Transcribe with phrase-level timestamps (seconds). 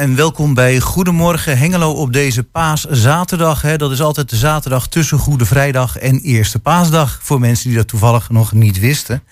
[0.00, 3.76] En welkom bij Goedemorgen Hengelo op deze paaszaterdag.
[3.76, 7.18] Dat is altijd de zaterdag tussen Goede Vrijdag en Eerste Paasdag.
[7.22, 9.22] Voor mensen die dat toevallig nog niet wisten.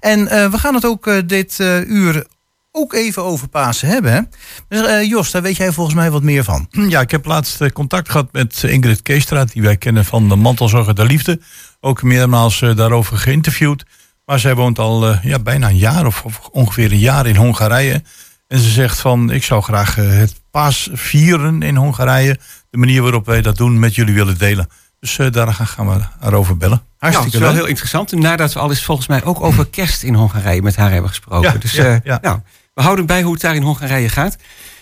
[0.00, 2.26] En uh, we gaan het ook uh, dit uh, uur
[2.70, 4.30] ook even over Pasen hebben.
[4.68, 6.68] Dus, Jos, daar weet jij volgens mij wat meer van.
[6.88, 10.94] Ja, ik heb laatst contact gehad met Ingrid Keestraat, die wij kennen van de Mantelzorger
[10.94, 11.40] der Liefde.
[11.80, 13.84] Ook meermaals daarover geïnterviewd.
[14.24, 18.02] Maar zij woont al ja, bijna een jaar of ongeveer een jaar in Hongarije.
[18.48, 22.38] En ze zegt van, ik zou graag uh, het paas vieren in Hongarije.
[22.70, 24.68] De manier waarop wij dat doen met jullie willen delen.
[25.00, 26.82] Dus uh, daar gaan we erover bellen.
[26.98, 28.12] Hartstikke nou, dat is wel heel interessant.
[28.12, 31.52] Nadat we al eens volgens mij ook over kerst in Hongarije met haar hebben gesproken.
[31.52, 32.18] Ja, dus ja, ja.
[32.22, 32.40] Nou,
[32.74, 34.36] we houden bij hoe het daar in Hongarije gaat.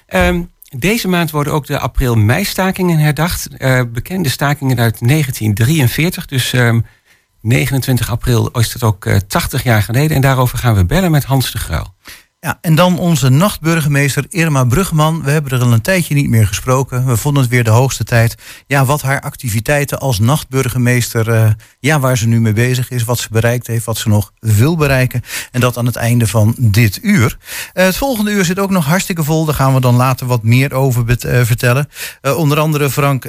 [0.08, 3.48] Um, deze maand worden ook de april-mei-stakingen herdacht.
[3.92, 6.27] bekende stakingen uit 1943.
[6.27, 6.86] Dus um,
[7.41, 10.17] 29 april is het ook 80 jaar geleden.
[10.17, 11.94] En daarover gaan we bellen met Hans de Gruil.
[12.45, 15.23] Ja, en dan onze nachtburgemeester Irma Brugman.
[15.23, 17.06] We hebben er al een tijdje niet meer gesproken.
[17.06, 18.34] We vonden het weer de hoogste tijd.
[18.67, 21.47] Ja, wat haar activiteiten als nachtburgemeester, uh,
[21.81, 24.77] ja, waar ze nu mee bezig is, wat ze bereikt heeft, wat ze nog wil
[24.77, 25.23] bereiken.
[25.51, 27.36] En dat aan het einde van dit uur.
[27.75, 29.45] Uh, het volgende uur zit ook nog hartstikke vol.
[29.45, 31.89] Daar gaan we dan later wat meer over uh, vertellen.
[32.36, 33.27] onder andere Frank,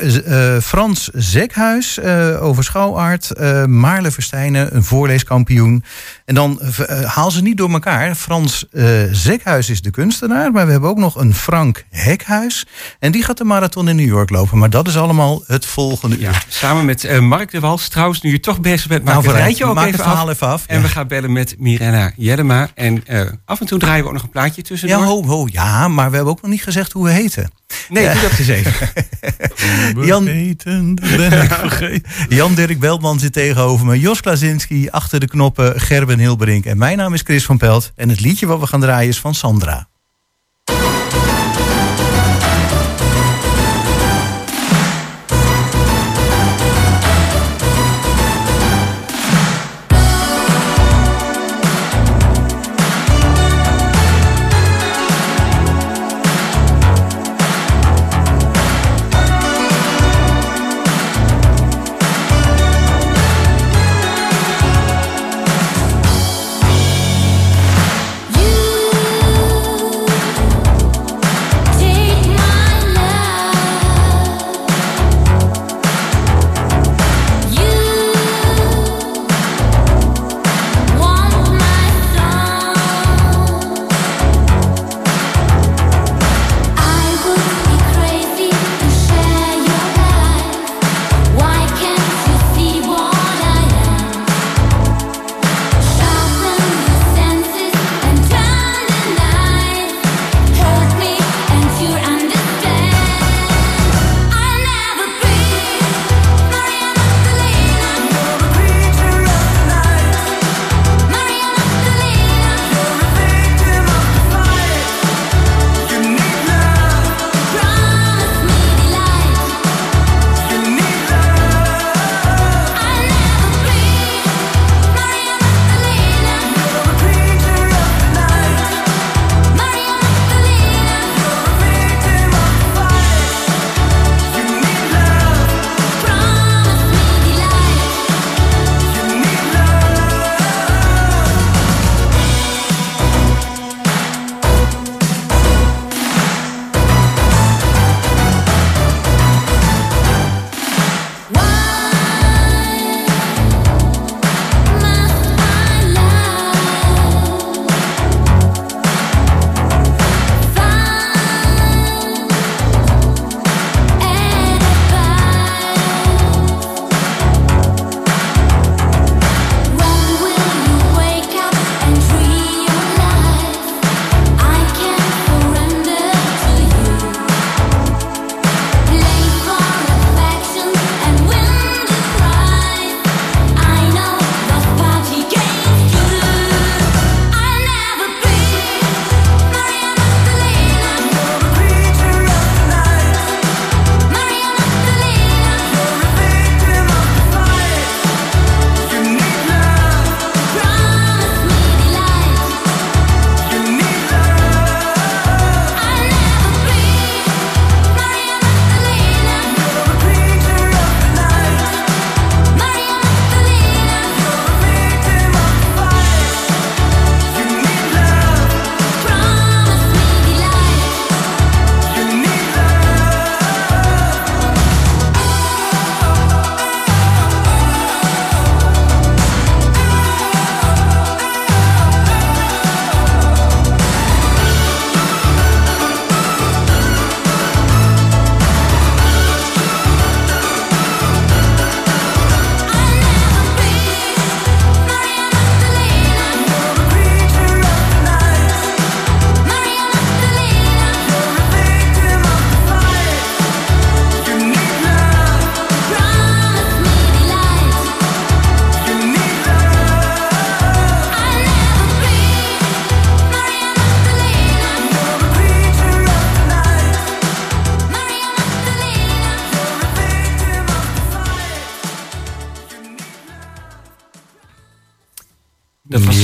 [0.61, 2.02] Frans Zekhuis
[2.39, 3.31] over schouwaard.
[3.67, 5.83] Maarle Verstijnen, een voorleeskampioen.
[6.25, 6.61] En dan
[7.05, 8.16] haal ze niet door elkaar.
[8.16, 8.66] Frans
[9.11, 12.65] Zekhuis is de kunstenaar, maar we hebben ook nog een Frank Hekhuis.
[12.99, 14.57] En die gaat de marathon in New York lopen.
[14.57, 16.45] Maar dat is allemaal het volgende ja, uur.
[16.47, 17.87] Samen met uh, Mark de Wals.
[17.87, 20.27] Trouwens, nu je toch bezig bent, maak nou, het rijtje ook maak even, het verhaal
[20.27, 20.33] af.
[20.33, 20.63] even af.
[20.67, 22.69] En we gaan bellen met Mirena Jellema.
[22.73, 24.99] En uh, af en toe draaien we ook nog een plaatje tussendoor.
[24.99, 27.49] Ja, ho, ho, ja, maar we hebben ook nog niet gezegd hoe we heten.
[27.89, 28.13] Nee, ja.
[28.13, 28.89] doe dat eens even.
[30.05, 32.11] Jan, eten, ben ik vergeten.
[32.29, 33.99] Jan-Dirk Beltman zit tegenover me.
[33.99, 35.79] Jos Klazinski achter de knoppen.
[35.81, 36.65] Gerben Hilberink.
[36.65, 37.91] En mijn naam is Chris van Pelt.
[37.95, 39.88] En het liedje wat we gaan draaien is van Sandra.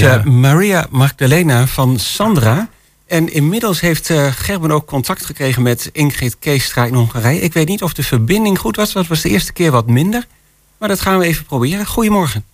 [0.08, 2.70] Eh, Maria Magdalena van Sandra.
[3.06, 7.42] En inmiddels heeft eh, Gerben ook contact gekregen met Ingrid Keestra in Hongarije.
[7.42, 8.92] Ik weet niet of de verbinding goed was.
[8.92, 10.28] Dat was de eerste keer wat minder.
[10.78, 11.86] Maar dat gaan we even proberen.
[11.86, 12.46] Goedemorgen.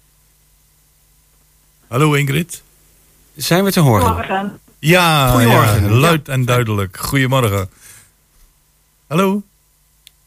[1.88, 2.62] Hallo Ingrid.
[3.36, 4.14] Zijn we te horen?
[4.14, 4.60] Morgen.
[4.80, 5.82] Ja, Goedemorgen.
[5.84, 6.98] ja, luid en duidelijk.
[7.00, 7.70] Goedemorgen.
[9.08, 9.42] Hallo?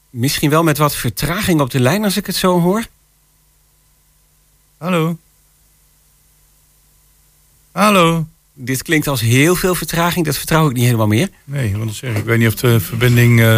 [0.09, 2.85] Misschien wel met wat vertraging op de lijn als ik het zo hoor.
[4.77, 5.17] Hallo?
[7.71, 8.25] Hallo?
[8.53, 10.25] Dit klinkt als heel veel vertraging.
[10.25, 11.29] Dat vertrouw ik niet helemaal meer.
[11.43, 13.39] Nee, want zeg, ik weet niet of de verbinding...
[13.39, 13.57] eh,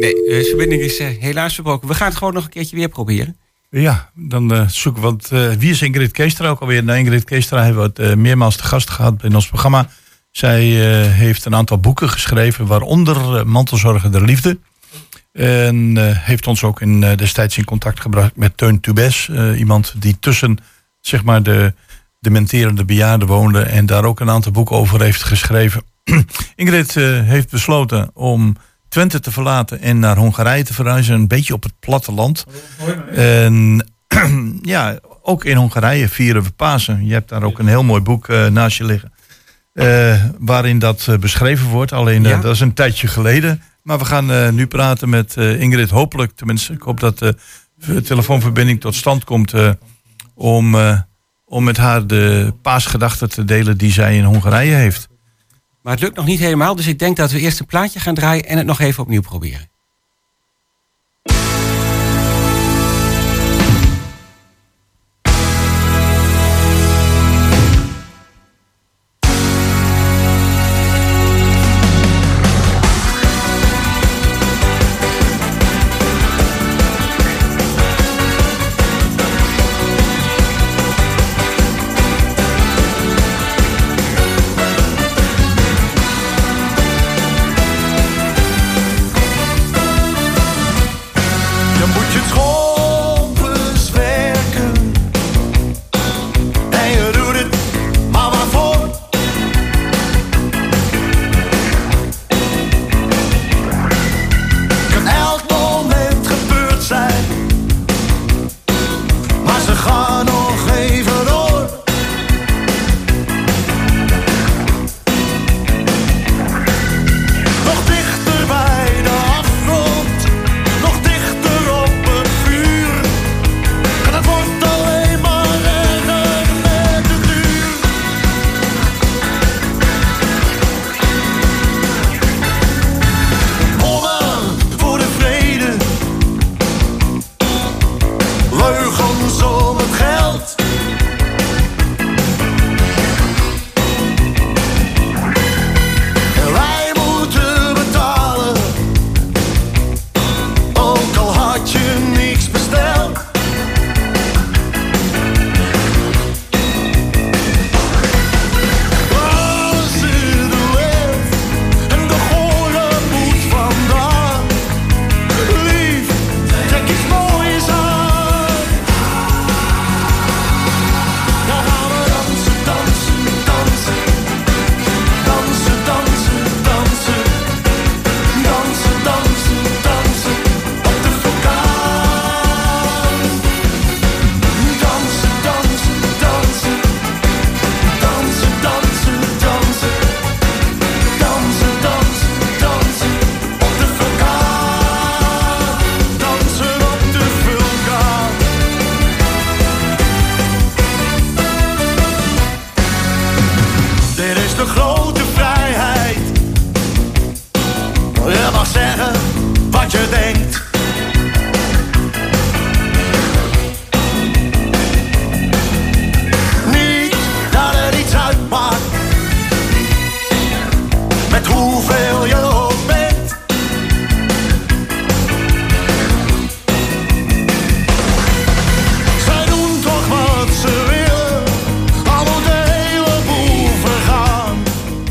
[0.00, 1.88] Nee, de verbinding is eh, helaas verbroken.
[1.88, 3.36] We gaan het gewoon nog een keertje weer proberen.
[3.70, 5.08] Ja, dan eh, zoeken we.
[5.08, 6.84] Want wie is Ingrid Keestra ook alweer?
[6.84, 9.88] Nou, Ingrid Keestra hebben we het, meermaals te gast gehad in ons programma.
[10.30, 10.62] Zij
[11.10, 14.58] heeft een aantal boeken geschreven, waaronder Mantelzorgen der Liefde.
[15.32, 19.28] En heeft ons ook in, destijds in contact gebracht met Teun Tubes.
[19.56, 20.58] iemand die tussen
[21.06, 21.74] zeg maar, de
[22.20, 23.60] dementerende bejaarden woonde.
[23.62, 25.82] En daar ook een aantal boeken over heeft geschreven.
[26.54, 28.56] Ingrid eh, heeft besloten om
[28.88, 31.14] Twente te verlaten en naar Hongarije te verhuizen.
[31.14, 32.46] Een beetje op het platteland.
[33.14, 33.86] En
[34.62, 37.06] ja, ook in Hongarije vieren we Pasen.
[37.06, 39.12] Je hebt daar ook een heel mooi boek eh, naast je liggen.
[39.72, 41.92] eh, waarin dat beschreven wordt.
[41.92, 42.40] Alleen Ja.
[42.40, 43.62] dat is een tijdje geleden.
[43.82, 45.90] Maar we gaan nu praten met Ingrid.
[45.90, 47.36] Hopelijk, tenminste, ik hoop dat de
[48.02, 49.52] telefoonverbinding tot stand komt.
[50.36, 51.00] Om, eh,
[51.44, 55.08] om met haar de paasgedachten te delen die zij in Hongarije heeft.
[55.82, 56.76] Maar het lukt nog niet helemaal.
[56.76, 59.20] Dus ik denk dat we eerst een plaatje gaan draaien en het nog even opnieuw
[59.20, 59.68] proberen.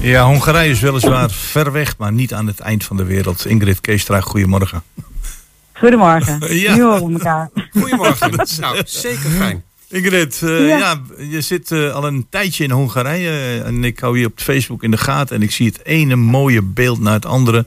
[0.06, 3.46] Ja, Hongarije is weliswaar ver weg, maar niet aan het eind van de wereld.
[3.46, 4.84] Ingrid Keestra, goedemorgen.
[5.74, 6.40] Goedemorgen.
[6.60, 6.76] Ja.
[6.76, 7.50] Nu horen we elkaar.
[7.72, 8.32] Goedemorgen.
[8.60, 9.64] nou, zeker fijn.
[9.90, 10.78] Ingrid, eh, ja.
[10.78, 11.02] Ja.
[11.30, 13.30] je zit eh, al een tijdje in Hongarije.
[13.30, 15.36] eh, en ik hou je op Facebook in de gaten.
[15.36, 17.66] En ik zie het ene mooie beeld na het andere.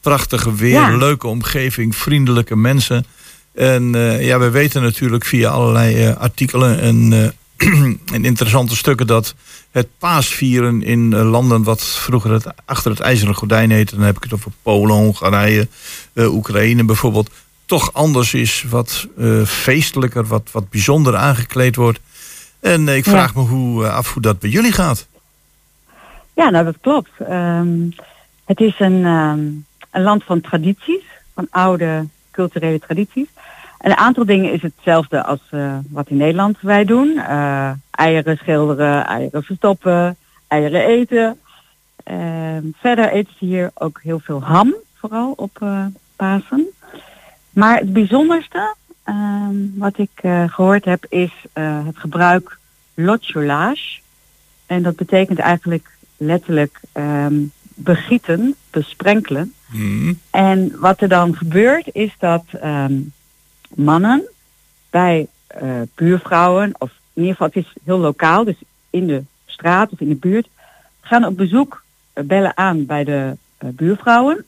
[0.00, 0.96] Prachtige weer, Ja.
[0.96, 3.04] leuke omgeving, vriendelijke mensen.
[3.54, 7.12] En eh, ja, we weten natuurlijk via allerlei eh, artikelen en,
[7.56, 7.68] eh,
[8.14, 9.34] en interessante stukken dat
[9.70, 14.16] het paasvieren in eh, landen wat vroeger het, achter het ijzeren gordijn heette, dan heb
[14.16, 15.68] ik het over Polen, Hongarije,
[16.12, 17.30] eh, Oekraïne bijvoorbeeld,
[17.66, 22.00] toch anders is, wat eh, feestelijker, wat, wat bijzonder aangekleed wordt.
[22.60, 23.10] En ik Ja.
[23.10, 25.06] vraag me hoe, af hoe dat bij jullie gaat.
[26.34, 27.10] Ja, nou dat klopt.
[27.28, 27.68] Ehm,
[28.44, 29.40] het is een, ehm,
[29.90, 31.02] een land van tradities,
[31.34, 33.26] van oude culturele tradities.
[33.80, 37.18] En een aantal dingen is hetzelfde als eh, wat in Nederland wij doen.
[37.18, 41.38] Eh, eieren schilderen, eieren verstoppen, eieren eten.
[42.04, 46.68] Ehm, verder eten ze hier ook heel veel ham, vooral op eh, Pasen.
[47.50, 52.58] Maar het bijzonderste ehm, wat ik eh, gehoord heb is het gebruik
[52.94, 54.00] lotjolage.
[54.66, 57.42] En dat betekent eigenlijk letterlijk ehm,
[57.74, 59.54] begieten, besprenkelen.
[59.70, 60.12] Hm.
[60.30, 62.44] En wat er dan gebeurt is dat
[63.74, 64.28] mannen
[64.90, 68.56] bij eh, buurvrouwen, of in ieder geval het is heel lokaal, dus
[68.90, 70.48] in de straat of in de buurt,
[71.00, 74.44] gaan op bezoek, eh, bellen aan bij de eh, buurvrouwen.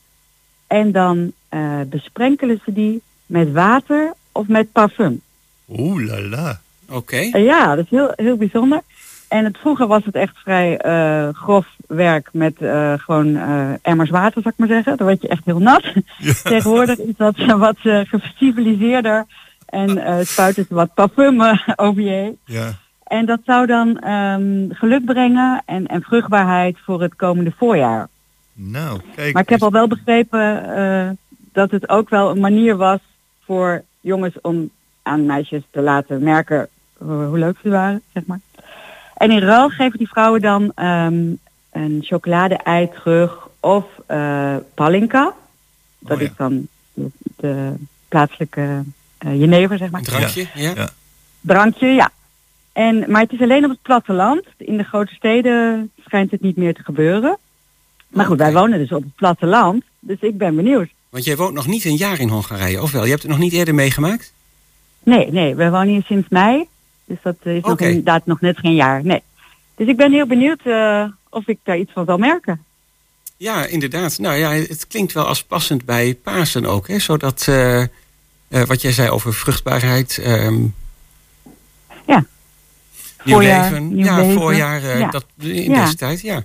[0.66, 5.20] En dan eh, besprenkelen ze die met water of met parfum.
[5.68, 6.60] Oeh la la.
[6.88, 7.16] Oké.
[7.38, 8.82] Ja, dat is heel, heel bijzonder.
[9.32, 14.10] En het, vroeger was het echt vrij eh, grof werk met eh, gewoon eh, emmers
[14.10, 14.96] water, zou ik maar zeggen.
[14.96, 15.82] Dan word je echt heel nat.
[16.42, 17.36] Tegenwoordig is dat
[17.68, 19.24] wat geciviliseerder
[19.66, 21.40] en spuiten ze wat parfum
[21.76, 22.38] over je heen.
[22.44, 22.72] Ja.
[23.04, 28.08] En dat zou dan ehm, geluk brengen en, en vruchtbaarheid voor het komende voorjaar.
[28.52, 29.32] Nou, kijk.
[29.32, 31.18] Maar ik heb al wel begrepen
[31.52, 33.00] dat het ook wel een manier was
[33.44, 34.70] voor jongens om
[35.02, 38.40] aan meisjes te laten merken hoe, hoe leuk ze waren, zeg maar.
[39.22, 41.22] En in ruil geven die vrouwen dan ehm,
[41.72, 45.34] een chocolade-ei terug of eh palinka.
[45.98, 46.28] Dat Oh ja.
[46.28, 47.72] is dan de, de
[48.08, 48.82] plaatselijke
[49.18, 50.72] eh, jenever, zeg maar Een drankje, ja.
[50.74, 50.88] Ja.
[51.40, 52.10] drankje, ja.
[52.72, 54.44] En, maar het is alleen op het platteland.
[54.56, 57.38] In de grote steden schijnt het niet meer te gebeuren.
[58.08, 59.84] Maar goed, wij wonen dus op het platteland.
[59.98, 60.88] Dus ik ben benieuwd.
[61.08, 63.04] Want jij woont nog niet een jaar in Hongarije, of wel?
[63.04, 64.32] Je hebt het nog niet eerder meegemaakt?
[65.02, 66.68] Nee, nee, we wonen hier sinds mei.
[67.12, 67.86] Dus dat is nog Oké.
[67.86, 69.04] inderdaad nog net geen jaar.
[69.04, 69.22] Nee.
[69.76, 72.64] Dus ik ben heel benieuwd eh, of ik daar iets van zal merken.
[73.36, 74.18] Ja, inderdaad.
[74.18, 76.98] Nou ja, het klinkt wel als passend bij Pasen ook, hè?
[76.98, 77.88] Zodat, eh, eh,
[78.48, 80.18] wat jij zei over vruchtbaarheid...
[80.18, 80.64] ehm,
[82.06, 82.24] Ja.
[83.24, 83.94] Nieuw Voorjaar, leven.
[83.94, 84.32] nieuw ja, leven.
[84.40, 85.10] voorjaar, eh, Ja.
[85.10, 85.80] dat, in Ja.
[85.84, 86.42] deze tijd, ja.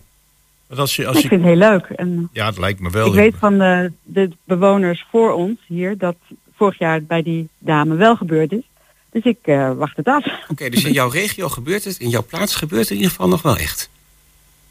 [0.67, 1.85] Want als je, als ik je, vind het heel leuk.
[1.85, 3.07] En ja, het lijkt me wel.
[3.07, 6.15] ik weet van de, de bewoners voor ons hier dat
[6.55, 8.63] vorig jaar bij die dame wel gebeurd is.
[9.11, 10.25] Dus ik eh, wacht het af.
[10.47, 13.27] Oké, dus in jouw regio gebeurt het, in jouw plaats gebeurt het in ieder geval
[13.27, 13.89] nog wel echt.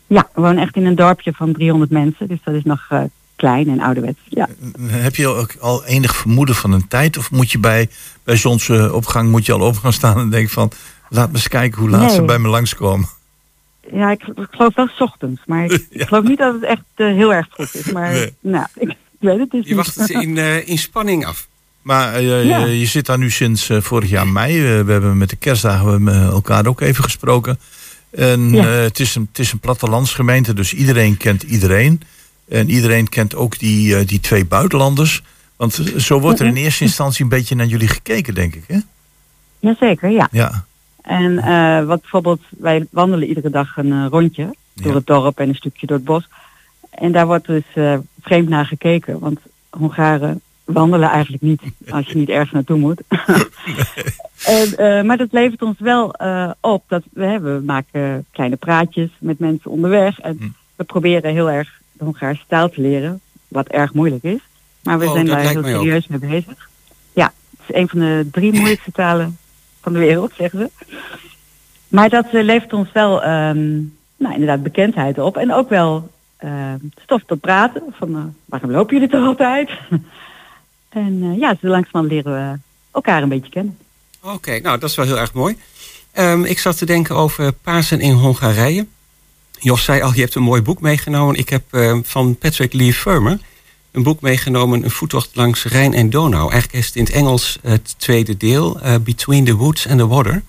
[0.07, 2.29] Ja, we wonen echt in een dorpje van 300 mensen.
[2.29, 3.03] Dus dat is nog eh,
[3.37, 4.19] klein en ouderwets.
[4.29, 4.49] Ja.
[4.87, 7.17] Heb je ook al enig vermoeden van een tijd?
[7.19, 7.89] Of moet je bij,
[8.25, 10.71] bij zonsopgang moet je al op gaan staan en denken van...
[11.09, 13.09] laat me eens kijken hoe laat ze bij me langskomen.
[13.93, 15.41] Ja, ik, ik geloof wel 's ochtends.
[15.47, 17.91] Maar ik, geloof niet dat het echt eh, heel erg vroeg is.
[17.93, 18.35] Maar Nee.
[18.41, 19.77] nou, ik, ik weet het dus Je niet.
[19.77, 21.49] wacht het in, eh, in spanning af.
[21.87, 22.65] Maar eh, Ja.
[22.65, 24.57] je, je zit daar nu sinds eh, vorig jaar mei.
[24.59, 27.59] Eh, we hebben met de kerstdagen we hebben elkaar ook even gesproken.
[28.11, 28.65] En Ja.
[28.65, 32.01] eh, het, is een, het is een plattelandsgemeente, dus iedereen kent iedereen.
[32.49, 35.23] En iedereen kent ook die, eh, die twee buitenlanders.
[35.57, 38.65] Want eh, zo wordt er in eerste instantie een beetje naar jullie gekeken, denk ik.
[38.67, 38.79] Hè?
[39.59, 40.29] Jazeker, ja.
[40.33, 40.65] Ja.
[41.03, 44.95] En eh, wat bijvoorbeeld, wij wandelen iedere dag een eh, rondje door Ja.
[44.95, 46.29] het dorp en een stukje door het bos.
[46.91, 49.19] En daar wordt dus eh, vreemd naar gekeken.
[49.19, 49.39] Want
[49.71, 53.01] Hongaren wandelen eigenlijk niet als je niet ergens naartoe moet.
[54.45, 58.57] en, eh, maar dat levert ons wel eh, op dat we, hè, we maken kleine
[58.57, 60.21] praatjes met mensen onderweg.
[60.21, 60.49] En Hm.
[60.77, 63.21] we proberen heel erg de Hongaarse taal te leren.
[63.49, 64.41] Wat erg moeilijk is.
[64.83, 65.65] Maar we Oh, zijn daar heel ook.
[65.67, 66.69] serieus mee bezig.
[67.13, 69.39] Ja, het is een van de drie moeilijkste talen
[69.81, 70.85] van de wereld, zeggen ze.
[71.89, 73.75] Maar dat eh, levert ons wel ehm,
[74.17, 75.37] nou, inderdaad bekendheid op.
[75.37, 77.83] En ook wel ehm, stof tot praten.
[77.91, 79.71] Van waarom lopen jullie toch altijd?
[80.97, 82.59] En eh, ja, zo langzamerhand leren we
[82.93, 83.79] elkaar een beetje kennen.
[84.23, 85.57] Oké, nou dat is wel heel erg mooi.
[86.13, 88.87] Ehm, ik zat te denken over Pasen in Hongarije.
[89.59, 91.37] Jos zei al, je hebt een mooi boek meegenomen.
[91.37, 93.39] Ik heb ehm, van Patrick Lee Firmer
[93.91, 96.51] een boek meegenomen, een voettocht langs Rijn en Donau.
[96.51, 100.07] Eigenlijk is het in het Engels het tweede deel, eh, Between the Woods and the
[100.07, 100.43] Water.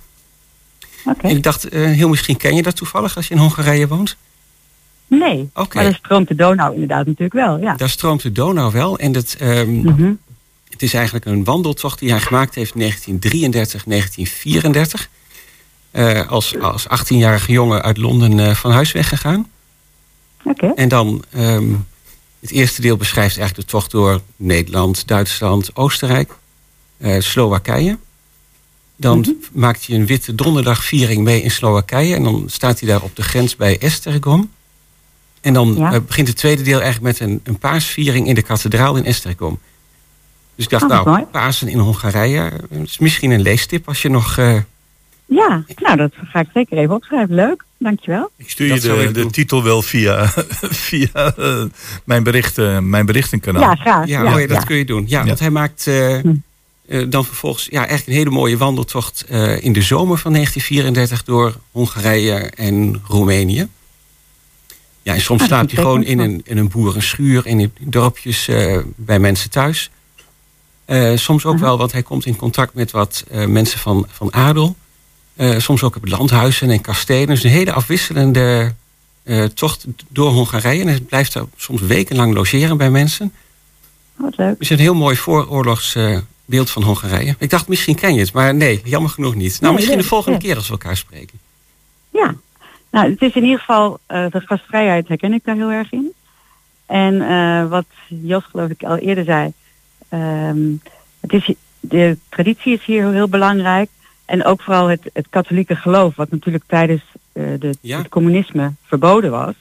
[1.05, 1.27] Oké.
[1.27, 4.15] En ik dacht, eh, heel misschien ken je dat toevallig als je in Hongarije woont.
[5.07, 5.75] Nee, Oké.
[5.75, 7.75] maar dan stroomt de Donau inderdaad natuurlijk wel, ja.
[7.75, 8.97] Daar stroomt de Donau wel.
[8.97, 10.11] En dat, ehm, Mhm.
[10.77, 15.09] Het is eigenlijk een wandeltocht die hij gemaakt heeft in 1933, 1934.
[15.91, 19.49] Eh, als, als 18-jarige jongen uit Londen eh, van huis weggegaan.
[20.43, 20.71] Oké.
[20.75, 21.73] En dan, ehm,
[22.39, 26.31] het eerste deel beschrijft eigenlijk de tocht door Nederland, Duitsland, Oostenrijk.
[26.97, 27.97] eh, Slowakije.
[28.95, 29.31] Dan Mhm.
[29.51, 32.15] maakt hij een witte donderdagviering mee in Slowakije.
[32.15, 34.51] En dan staat hij daar op de grens bij Esztergom.
[35.41, 35.99] En dan Ja.
[35.99, 39.59] begint het tweede deel eigenlijk met een, een paasviering in de kathedraal in Esztergom.
[40.57, 41.23] Dus ik dacht, Oh, nou.
[41.25, 44.37] Pasen in Hongarije eh, is misschien een leestip als je nog...
[44.37, 44.55] eh,
[45.25, 47.35] Ja, nou dat ga ik zeker even opschrijven.
[47.35, 48.29] Leuk, dankjewel.
[48.37, 48.67] Ik stuur
[49.01, 50.27] je de, titel wel via,
[50.87, 51.63] via eh,
[52.03, 53.61] mijn, berichten, mijn berichtenkanaal.
[53.61, 54.07] Ja, graag.
[54.07, 54.63] Ja, Ja, oh ja, dat ja.
[54.63, 55.05] kun je doen.
[55.07, 55.25] Ja, Ja.
[55.25, 56.33] want hij maakt eh, Hm.
[56.87, 61.23] eh, dan vervolgens ja, eigenlijk een hele mooie wandeltocht eh, in de zomer van 1934
[61.23, 63.67] door Hongarije en Roemenië.
[65.01, 68.77] Ja, en soms Ah, slaapt hij gewoon in een, in een boerenschuur, in, dorpjes eh,
[68.95, 69.89] bij mensen thuis.
[70.87, 71.63] Eh, soms ook Mhm.
[71.63, 74.75] wel, want hij komt in contact met wat eh, mensen van, van adel.
[75.35, 77.27] Eh, soms ook op landhuizen en kastelen.
[77.27, 78.73] Dus een hele afwisselende
[79.53, 80.81] tocht door Hongarije.
[80.81, 83.33] En hij blijft daar soms wekenlang logeren bij mensen.
[84.15, 84.49] Wat leuk.
[84.49, 87.35] Het is een heel mooi vooroorlogs eh, beeld van Hongarije.
[87.39, 89.61] Ik dacht, misschien ken je het, maar nee, jammer genoeg niet.
[89.61, 91.39] Nou, misschien de volgende keer als we elkaar spreken.
[92.09, 92.35] Ja,
[92.91, 96.11] nou, het is in ieder geval, de gastvrijheid herken ik daar heel erg in.
[96.85, 99.53] En wat Jos geloof ik al eerder zei,
[100.09, 100.59] ehm,
[101.19, 103.89] het is, de traditie is hier heel belangrijk.
[104.25, 107.97] En ook vooral het, het katholieke geloof, wat natuurlijk tijdens eh, de, Ja.
[107.97, 109.53] het communisme verboden was,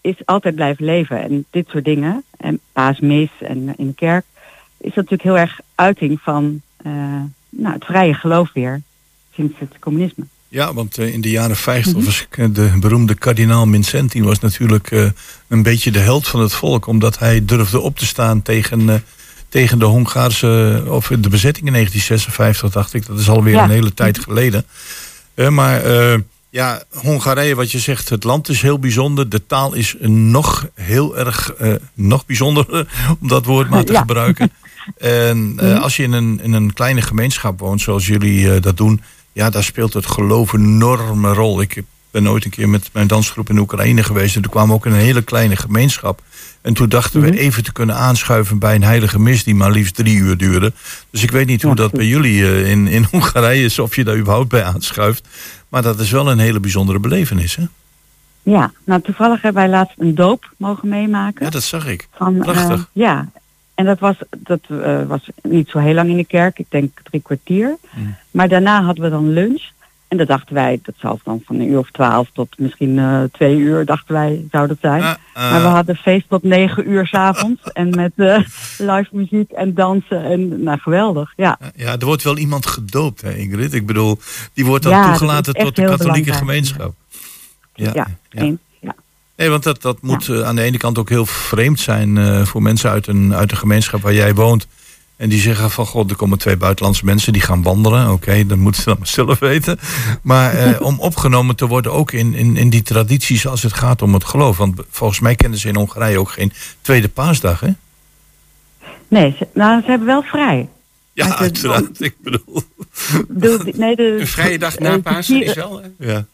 [0.00, 1.22] is altijd blijven leven.
[1.22, 4.24] En dit soort dingen, en paasmis en in de kerk,
[4.78, 6.92] is natuurlijk heel erg uiting van eh,
[7.48, 8.80] nou, het vrije geloof weer
[9.34, 10.24] sinds het communisme.
[10.48, 12.04] Ja, want eh, in de jaren 50 Mhm.
[12.04, 15.12] was de beroemde kardinaal Mincenty was natuurlijk
[15.48, 16.86] een beetje de held van het volk.
[16.86, 19.02] Omdat hij durfde op te staan tegen,
[19.52, 23.06] tegen de Hongaarse, of de bezetting in 1956 dacht ik.
[23.06, 23.64] Dat is alweer Ja.
[23.64, 24.64] een hele tijd geleden.
[25.34, 26.18] Eh, maar eh,
[26.50, 29.28] ja, Hongarije, wat je zegt, het land is heel bijzonder.
[29.28, 32.66] De taal is nog heel erg, eh, nog bijzonder,
[33.20, 34.00] om dat woord maar te Ja.
[34.00, 34.50] gebruiken.
[34.98, 35.76] En Mhm.
[35.76, 39.00] als je in een, in een kleine gemeenschap woont, zoals jullie dat doen,
[39.32, 41.60] ja, daar speelt het geloof een enorme rol.
[41.60, 44.36] Ik ben ooit een keer met mijn dansgroep in Oekraïne geweest.
[44.36, 46.22] En toen kwamen we ook in een hele kleine gemeenschap.
[46.62, 47.36] En toen dachten we Mhm.
[47.36, 50.72] even te kunnen aanschuiven bij een heilige mis die maar liefst drie uur duurde.
[51.10, 51.98] Dus ik weet niet hoe dat goed.
[51.98, 55.28] bij jullie eh, in, in Hongarije is, of je daar überhaupt bij aanschuift.
[55.68, 57.64] Maar dat is wel een hele bijzondere belevenis, hè?
[58.42, 61.44] Ja, nou toevallig hebben wij laatst een doop mogen meemaken.
[61.44, 62.08] Ja, dat zag ik.
[62.14, 62.88] van, eh, prachtig.
[62.92, 63.28] ja,
[63.74, 66.98] en dat was, dat eh, was niet zo heel lang in de kerk, ik denk
[67.10, 67.76] drie kwartier.
[67.94, 68.14] Mm.
[68.30, 69.62] Maar daarna hadden we dan lunch.
[70.12, 73.22] En dat dachten wij, dat zal dan van een uur of twaalf tot misschien eh,
[73.32, 75.02] twee uur, dachten wij, zou dat zijn.
[75.02, 75.14] Ah.
[75.34, 77.62] Maar we hadden feest tot negen uur s'avonds.
[77.72, 78.38] en met eh,
[78.78, 80.24] live muziek en dansen.
[80.24, 81.32] En nou, geweldig.
[81.36, 83.74] Ja, Ja, er wordt wel iemand gedoopt, hè, Ingrid.
[83.74, 84.18] Ik bedoel,
[84.52, 86.94] die wordt dan Ja, toegelaten tot de katholieke gemeenschap.
[87.74, 88.06] ja, ja.
[88.30, 88.94] Ja.
[89.36, 92.44] Nee, want dat, dat moet eh, aan de ene kant ook heel vreemd zijn eh,
[92.44, 94.66] voor mensen uit een, uit een gemeenschap waar jij woont.
[95.22, 98.10] En die zeggen van, god, er komen twee buitenlandse mensen die gaan wandelen.
[98.12, 99.78] Oké, dat moeten ze dan maar zelf weten.
[100.22, 104.02] Maar eh, om opgenomen te worden ook in, in, in die tradities als het gaat
[104.02, 104.56] om het geloof.
[104.56, 107.68] Want volgens mij kennen ze in Hongarije ook geen tweede paasdag, hè?
[109.08, 110.68] Nee, ze, nou, ze hebben wel vrij.
[111.12, 112.00] Ja, Maar uiteraard.
[112.00, 112.62] Ik bedoel,
[113.28, 116.24] De, nee, de, Een vrije dag na eh, Pasen vier- is wel, ja.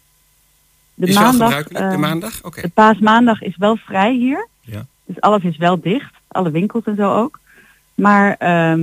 [0.95, 1.85] de is wel maandag, gebruikelijk.
[1.85, 2.39] De eh, maandag?
[2.43, 2.61] Oké.
[2.61, 4.49] De paasmaandag is wel vrij hier.
[4.61, 4.87] Ja.
[5.05, 6.13] Dus alles is wel dicht.
[6.29, 7.39] Alle winkels en zo ook.
[7.99, 8.81] Maar ehm,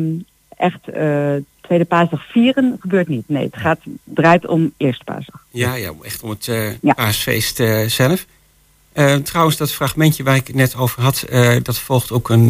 [0.57, 3.23] echt eh, tweede paasdag vieren gebeurt niet.
[3.29, 5.45] Nee, het gaat, draait om eerste paasdag.
[5.51, 6.45] Ja, ja, echt om het
[6.81, 6.93] Ja.
[6.93, 8.25] paasfeest eh, zelf.
[9.23, 11.25] Trouwens, dat fragmentje waar ik het net over had,
[11.63, 12.49] dat volgt ook een,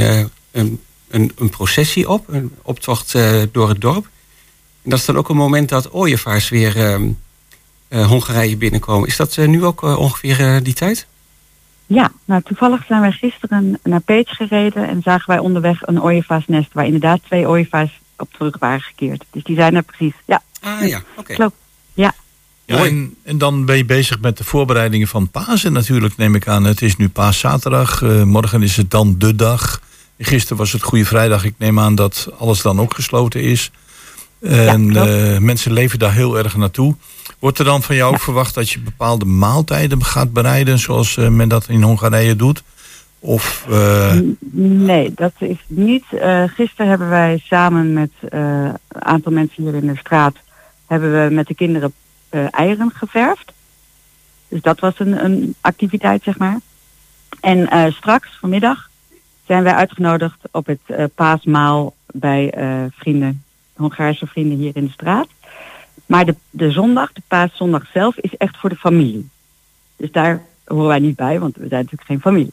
[0.51, 3.17] een, een, een processie op, een optocht
[3.51, 4.07] door het dorp.
[4.83, 7.07] En dat is dan ook een moment dat ooievaars weer ehm,
[7.87, 9.07] eh, Hongarije binnenkomen.
[9.07, 11.07] Is dat nu ook ongeveer die tijd?
[11.87, 16.73] Ja, nou toevallig zijn wij gisteren naar Peets gereden en zagen wij onderweg een ooievaarsnest
[16.73, 19.23] waar inderdaad twee ooievaars op terug waren gekeerd.
[19.31, 20.13] Dus die zijn er precies.
[20.25, 21.33] Ja, Ah ja, oké.
[21.33, 21.55] klopt.
[21.93, 26.47] Ja, en, en dan ben je bezig met de voorbereidingen van Pasen natuurlijk, neem ik
[26.47, 26.63] aan.
[26.63, 29.81] Het is nu paaszaterdag, eh, morgen is het dan de dag.
[30.17, 33.71] Gisteren was het Goede Vrijdag, ik neem aan dat alles dan ook gesloten is.
[34.45, 36.95] En eh, mensen leven daar heel erg naartoe.
[37.39, 41.27] Wordt er dan van jou ook verwacht dat je bepaalde maaltijden gaat bereiden, zoals eh,
[41.27, 42.63] men dat in Hongarije doet?
[43.19, 44.19] Of, eh,
[44.51, 46.03] Nee, dat is niet.
[46.45, 50.35] Gisteren hebben wij samen met een aantal mensen hier in de straat
[50.85, 51.93] hebben we met de kinderen
[52.49, 53.53] eieren geverfd.
[54.47, 56.59] Dus dat was een, een activiteit, zeg maar.
[57.41, 58.89] En straks, vanmiddag,
[59.45, 62.53] zijn wij uitgenodigd op het paasmaal bij
[62.95, 63.44] vrienden,
[63.75, 65.27] Hongaarse vrienden hier in de straat.
[66.05, 69.29] Maar de, de zondag, de paaszondag zelf, is echt voor de familie.
[69.97, 72.51] Dus daar horen wij niet bij, want we zijn natuurlijk geen familie.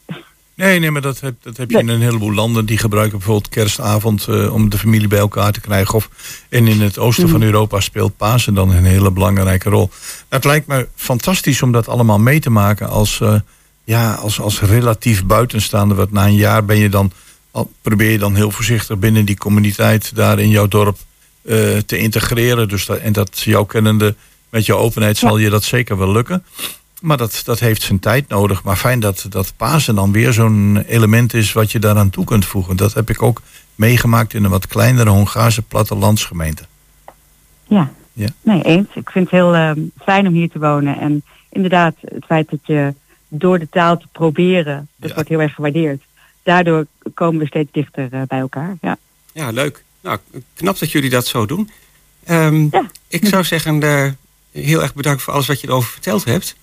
[0.55, 1.85] Nee, nee, maar dat heb, dat heb je Nee.
[1.85, 2.65] in een heleboel landen.
[2.65, 5.95] Die gebruiken bijvoorbeeld kerstavond eh, om de familie bij elkaar te krijgen.
[5.95, 6.09] Of,
[6.49, 9.89] en in het oosten van Europa speelt Pasen dan een hele belangrijke rol.
[10.29, 13.35] Het lijkt me fantastisch om dat allemaal mee te maken als, eh,
[13.83, 15.97] ja, als, als relatief buitenstaander.
[15.97, 17.11] Want na een jaar ben je dan,
[17.51, 20.97] al, probeer je dan heel voorzichtig binnen die communiteit daar in jouw dorp
[21.43, 22.67] eh, te integreren.
[22.67, 24.15] Dus dat, en dat jouw kennende
[24.49, 26.43] met jouw openheid zal je dat zeker wel lukken.
[27.01, 28.63] Maar dat, dat heeft zijn tijd nodig.
[28.63, 32.45] Maar fijn dat, dat Pasen dan weer zo'n element is wat je daaraan toe kunt
[32.45, 32.75] voegen.
[32.75, 33.41] Dat heb ik ook
[33.75, 36.63] meegemaakt in een wat kleinere Hongaarse plattelandsgemeente.
[37.67, 37.91] Ja.
[38.13, 38.27] Ja.
[38.41, 38.87] Nee, eens.
[38.93, 40.99] Ik vind het heel ehm, fijn om hier te wonen.
[40.99, 42.93] En inderdaad, het feit dat je
[43.27, 45.15] door de taal te proberen, dat Ja.
[45.15, 46.01] wordt heel erg gewaardeerd.
[46.43, 48.77] Daardoor komen we steeds dichter eh, bij elkaar.
[48.81, 48.97] Ja.
[49.33, 49.82] Ja, leuk.
[50.03, 50.17] Nou,
[50.55, 51.69] knap dat jullie dat zo doen.
[52.23, 52.89] Ehm, Ja.
[53.07, 54.11] Ik zou zeggen, eh,
[54.51, 56.55] heel erg bedankt voor alles wat je erover verteld hebt.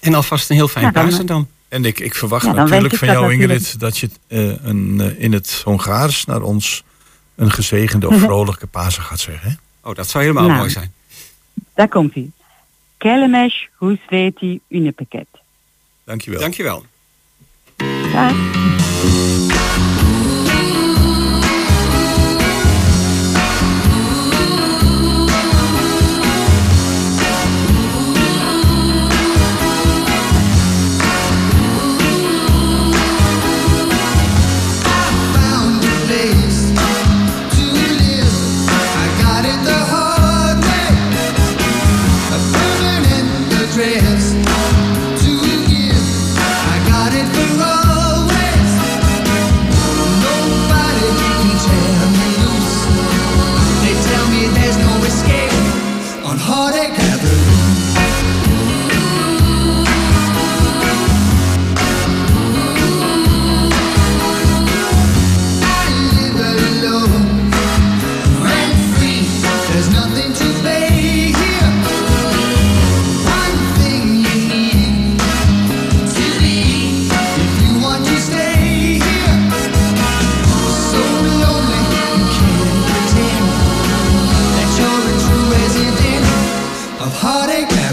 [0.00, 1.48] En alvast een heel fijn Ja, dan, Pasen dan.
[1.68, 3.50] En ik, ik verwacht Ja, natuurlijk van jou, natuurlijk.
[3.60, 6.84] Ingrid, dat je eh, een, eh, in het Hongaars naar ons
[7.36, 8.24] een gezegende of Mhm.
[8.24, 9.50] vrolijke Pasen gaat zeggen.
[9.50, 9.88] Hè?
[9.88, 10.58] Oh, dat zou helemaal Nou.
[10.58, 10.92] mooi zijn.
[11.74, 12.30] Daar komt hij.
[12.96, 15.26] Kellemes húsvéti ünnepeket.
[16.04, 16.40] Dankjewel.
[16.40, 16.86] Dankjewel.
[18.12, 18.77] Dag.
[87.20, 87.87] Heartache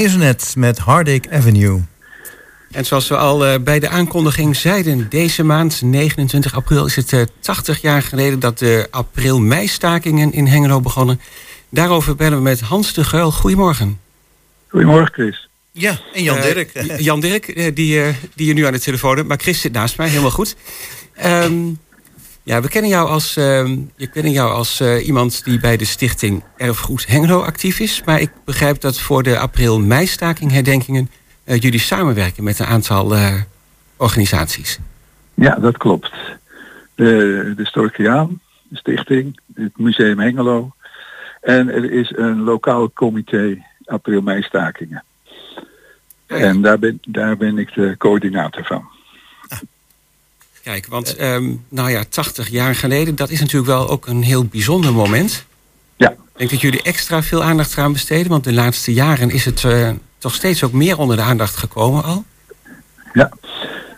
[0.00, 1.80] Maisonette met Heartache Avenue.
[2.70, 7.12] En zoals we al eh, bij de aankondiging zeiden, deze maand, 29 april, is het
[7.12, 11.20] eh, 80 jaar geleden dat de april-mei-stakingen in Hengelo begonnen.
[11.68, 13.32] Daarover bellen we met Hans de Geul.
[13.32, 14.00] Goedemorgen.
[14.68, 15.48] Goedemorgen, Chris.
[15.72, 16.70] Ja, en Jan Eh, Dirk.
[16.98, 19.72] Jan Dirk, eh, die, eh, die je nu aan de telefoon hebt, maar Chris zit
[19.72, 20.56] naast mij, helemaal goed.
[21.14, 21.54] Ehm,
[22.50, 25.84] ja, we kennen jou als, ehm, je kennen jou als eh, iemand die bij de
[25.84, 28.02] stichting Erfgoed Hengelo actief is.
[28.04, 31.10] Maar ik begrijp dat voor de april-mei-staking herdenkingen
[31.44, 33.34] eh, jullie samenwerken met een aantal eh,
[33.96, 34.78] organisaties.
[35.34, 36.12] Ja, dat klopt.
[36.94, 40.72] De, de Storkiaan, de stichting, het Museum Hengelo.
[41.40, 45.04] En er is een lokaal comité april-mei stakingen.
[46.26, 48.98] En daar ben, daar ben ik de coördinator van.
[50.70, 54.44] Kijk, want ehm, nou ja, 80 jaar geleden, dat is natuurlijk wel ook een heel
[54.44, 55.46] bijzonder moment.
[55.96, 56.10] Ja.
[56.10, 59.64] Ik denk dat jullie extra veel aandacht eraan besteden, want de laatste jaren is het
[59.64, 62.24] eh, toch steeds ook meer onder de aandacht gekomen al.
[63.12, 63.30] Ja.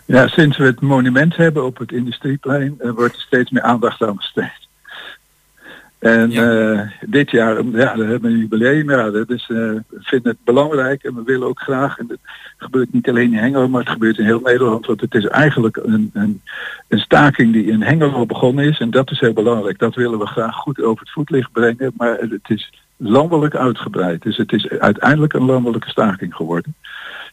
[0.05, 4.01] ja, sinds we het monument hebben op het industrieplein eh, wordt er steeds meer aandacht
[4.01, 4.62] aan besteed.
[6.03, 6.71] En Ja.
[6.73, 10.43] eh, dit jaar, ja, we hebben een jubileum, ja, dat is, eh, we vinden het
[10.43, 12.19] belangrijk en we willen ook graag, en het
[12.57, 15.77] gebeurt niet alleen in Hengelo, maar het gebeurt in heel Nederland, want het is eigenlijk
[15.77, 16.41] een, een,
[16.87, 19.79] een staking die in Hengelo begonnen is en dat is heel belangrijk.
[19.79, 24.21] Dat willen we graag goed over het voetlicht brengen, maar het is landelijk uitgebreid.
[24.21, 26.75] Dus het is uiteindelijk een landelijke staking geworden,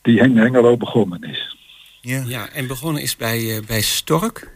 [0.03, 1.57] die in Hengelo begonnen is.
[2.01, 2.23] Ja.
[2.27, 4.51] Ja, en begonnen is bij, eh, bij Stork.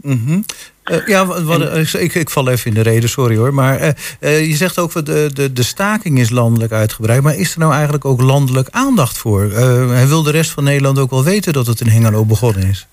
[0.00, 0.40] Mhm.
[0.88, 3.54] Eh, ja, wat, wat- ik, ik val even in de reden, sorry hoor.
[3.54, 3.88] Maar eh,
[4.20, 7.22] eh, je zegt ook, dat de, de, de staking is landelijk uitgebreid.
[7.22, 9.42] Maar is er nou eigenlijk ook landelijk aandacht voor?
[9.42, 12.68] Eh, hij wil de rest van Nederland ook wel weten dat het in Hengelo begonnen
[12.68, 12.86] is.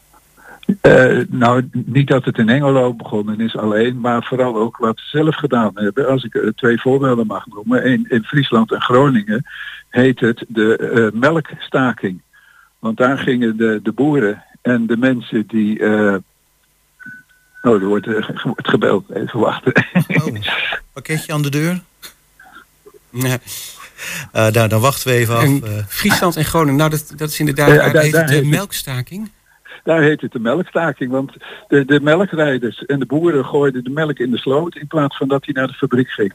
[0.81, 5.17] Eh, nou, niet dat het in Hengelo begonnen is alleen, maar vooral ook wat ze
[5.17, 6.07] zelf gedaan hebben.
[6.07, 7.83] Als ik eh, twee voorbeelden mag noemen.
[7.85, 9.45] In, in Friesland en Groningen
[9.89, 12.21] heet het de eh, melkstaking.
[12.79, 15.79] Want daar gingen de, de boeren en de mensen die...
[15.79, 16.15] eh,
[17.65, 19.11] oh, er wordt, eh, ge- wordt gebeld.
[19.11, 19.73] Even wachten.
[20.07, 20.35] Oh,
[20.93, 21.81] pakketje aan de deur?
[24.31, 25.43] Eh, nou, dan wachten we even af.
[25.43, 25.85] En eh.
[25.87, 28.35] Friesland en Groningen, nou dat, dat is inderdaad Ja, waar daar- heet daar het de
[28.37, 29.31] het- melkstaking.
[29.83, 31.31] Daar heet het de melkstaking, want
[31.67, 35.27] de, de melkrijders en de boeren gooiden de melk in de sloot in plaats van
[35.27, 36.33] dat die naar de fabriek ging.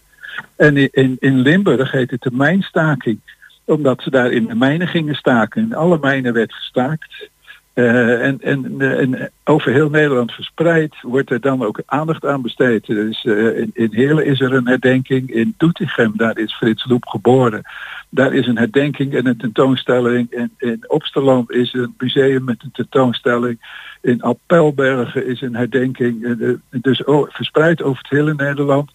[0.56, 3.20] En in, in, in Limburg heet het de mijnstaking,
[3.64, 5.62] omdat ze daar in de mijnen gingen staken.
[5.62, 7.28] In alle mijnen werd gestaakt.
[7.72, 12.86] Eh, en, en, en over heel Nederland verspreid wordt er dan ook aandacht aan besteed.
[12.86, 15.30] Dus, eh, in, in Heerlen is er een herdenking.
[15.30, 17.62] In Doetinchem, daar is Frits Loep geboren.
[18.08, 20.30] Daar is een herdenking en een tentoonstelling.
[20.32, 23.88] In, in Opsterland is een museum met een tentoonstelling.
[24.02, 26.24] In Appelbergen is een herdenking.
[26.40, 28.90] Eh, dus o- verspreid over het hele Nederland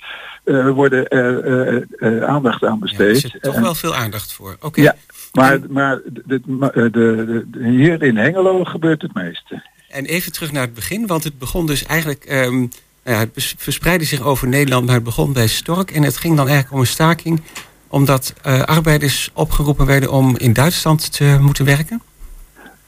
[0.73, 3.31] worden er aandacht aan Ja, er besteed.
[3.31, 4.55] zit toch wel veel aandacht voor.
[4.61, 4.81] Oké.
[4.81, 4.95] Ja.
[5.35, 6.41] Maar, maar de, de,
[6.91, 9.63] de, de- hier in Hengelo gebeurt het meeste.
[9.89, 12.23] En even terug naar het begin, want het begon dus eigenlijk...
[12.23, 12.57] ehm,
[13.03, 15.91] nou ja, het verspreidde zich over Nederland, maar het begon bij Stork.
[15.91, 17.41] En het ging dan eigenlijk om een staking...
[17.87, 22.01] omdat eh, arbeiders opgeroepen werden om in Duitsland te moeten werken.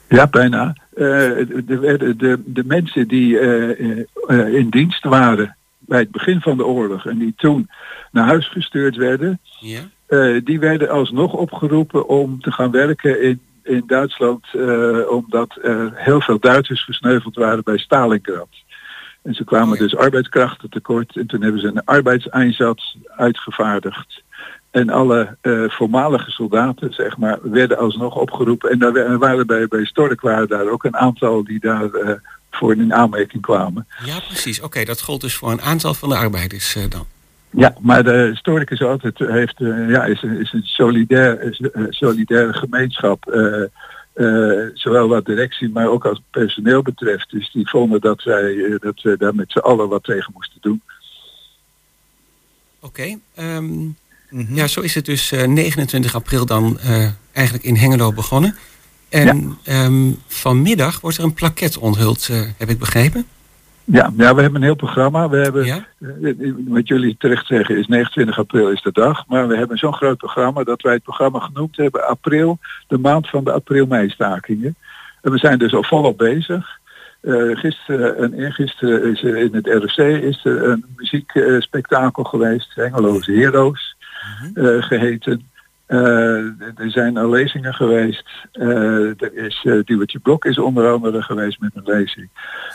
[0.10, 0.76] Ja, bijna.
[0.94, 6.42] Eh, de, de, de, mensen die eh, eh, eh, in dienst waren bij het begin
[6.42, 7.70] van de oorlog en die toen
[8.12, 9.80] naar huis gestuurd werden, Ja.
[10.08, 15.92] Eh, die werden alsnog opgeroepen om te gaan werken in, in Duitsland, eh, omdat er
[15.96, 18.48] heel veel Duitsers gesneuveld waren bij Stalingrad.
[19.24, 19.84] En ze kwamen Oh ja.
[19.84, 24.24] dus arbeidskrachten tekort en toen hebben ze een arbeidseinsatz uitgevaardigd.
[24.72, 28.70] En alle eh, voormalige soldaten, zeg maar, werden alsnog opgeroepen.
[28.70, 31.90] En daar wa- waren bij, bij Stork waren daar ook een aantal die daar
[32.52, 33.88] voor in aanmerking kwamen.
[34.06, 34.62] Ja, precies.
[34.62, 37.06] Oké, dat gold dus voor een aantal van de arbeiders dan.
[37.50, 41.60] Ja, maar de Stork is altijd heeft, eh, ja, is, een- is een solidair, is,
[41.60, 43.26] eh, solidaire gemeenschap.
[43.28, 47.30] eh, zowel wat directie, maar ook als personeel betreft.
[47.32, 50.58] Dus die vonden dat zij eh, dat we daar met z'n allen wat tegen moesten
[50.62, 50.82] doen.
[52.80, 53.18] Oké.
[53.36, 53.88] ehm.
[54.30, 56.80] Ja, zo is het dus eh, 29 april dan
[57.32, 58.56] eigenlijk in Hengelo begonnen.
[59.10, 63.26] En ehm, vanmiddag wordt er een plaket onthuld, heb ik begrepen.
[63.92, 65.30] Ja, ja, we hebben een heel programma.
[65.30, 65.86] We hebben Ja?
[66.00, 69.28] Eh, Wat jullie terecht zeggen is 29 april is de dag.
[69.28, 73.30] Maar we hebben zo'n groot programma dat wij het programma genoemd hebben april, de maand
[73.30, 74.76] van de april-mei-stakingen.
[75.22, 76.80] En we zijn dus al volop bezig.
[77.22, 83.32] Eh, gisteren en eergisteren is er in het ROC is er een muziekspektakel geweest, Hengeloze
[83.32, 83.96] Heroes
[84.54, 85.50] eh, geheten.
[85.88, 86.38] Eh,
[86.76, 88.30] er zijn al lezingen geweest.
[88.52, 92.30] Eh, er is uh, Duwertje Blok is onder andere geweest met een lezing.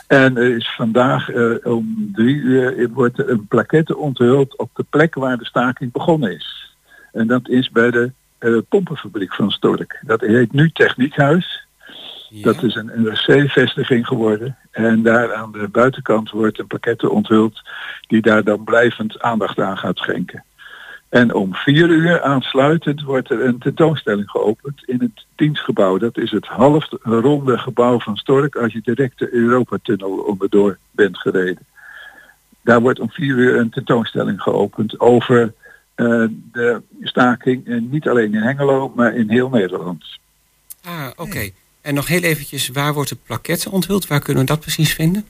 [0.07, 1.31] En er is vandaag
[1.63, 6.35] om drie uur wordt er een plaquette onthuld op de plek waar de staking begonnen
[6.35, 6.77] is.
[7.13, 8.13] En dat is bij de
[8.69, 10.03] pompenfabriek van Stork.
[10.07, 11.67] Dat heet nu Techniekhuis.
[12.29, 12.43] Ja.
[12.43, 14.57] Dat is een NRC-vestiging geworden.
[14.71, 17.63] En daar aan de buitenkant wordt een plaquette onthuld
[18.07, 20.45] die daar dan blijvend aandacht aan gaat schenken.
[21.13, 25.99] En om vier uur aansluitend wordt er een tentoonstelling geopend in het dienstgebouw.
[25.99, 31.19] Dat is het half ronde gebouw van Stork als je direct de Europatunnel onderdoor bent
[31.19, 31.67] gereden.
[32.63, 35.55] Daar wordt om vier uur een tentoonstelling geopend over
[35.97, 37.67] uh, de staking.
[37.67, 40.05] En niet alleen in Hengelo, maar in heel Nederland.
[40.85, 41.51] Ah, oké.
[41.81, 44.07] En nog heel eventjes, waar wordt de plaquette onthuld?
[44.07, 45.25] Waar kunnen we dat precies vinden?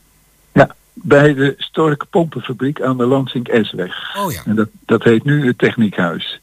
[0.92, 4.16] Bij de Stork Pompenfabriek aan de Lansing-S-weg.
[4.16, 4.42] Oh ja.
[4.44, 6.40] En dat, dat heet nu het Techniekhuis.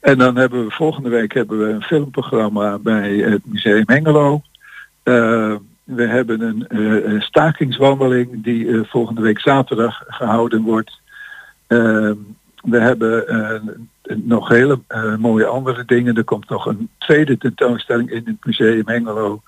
[0.00, 4.42] En dan hebben we volgende week hebben we een filmprogramma bij het Museum Hengelo.
[5.04, 5.54] Uh,
[5.84, 11.00] We hebben een eh, eh, stakingswandeling die eh, volgende week zaterdag gehouden wordt.
[12.62, 13.60] We hebben eh,
[14.16, 16.16] nog hele eh, mooie andere dingen.
[16.16, 19.42] Er komt nog een tweede tentoonstelling in het museum Hengelo.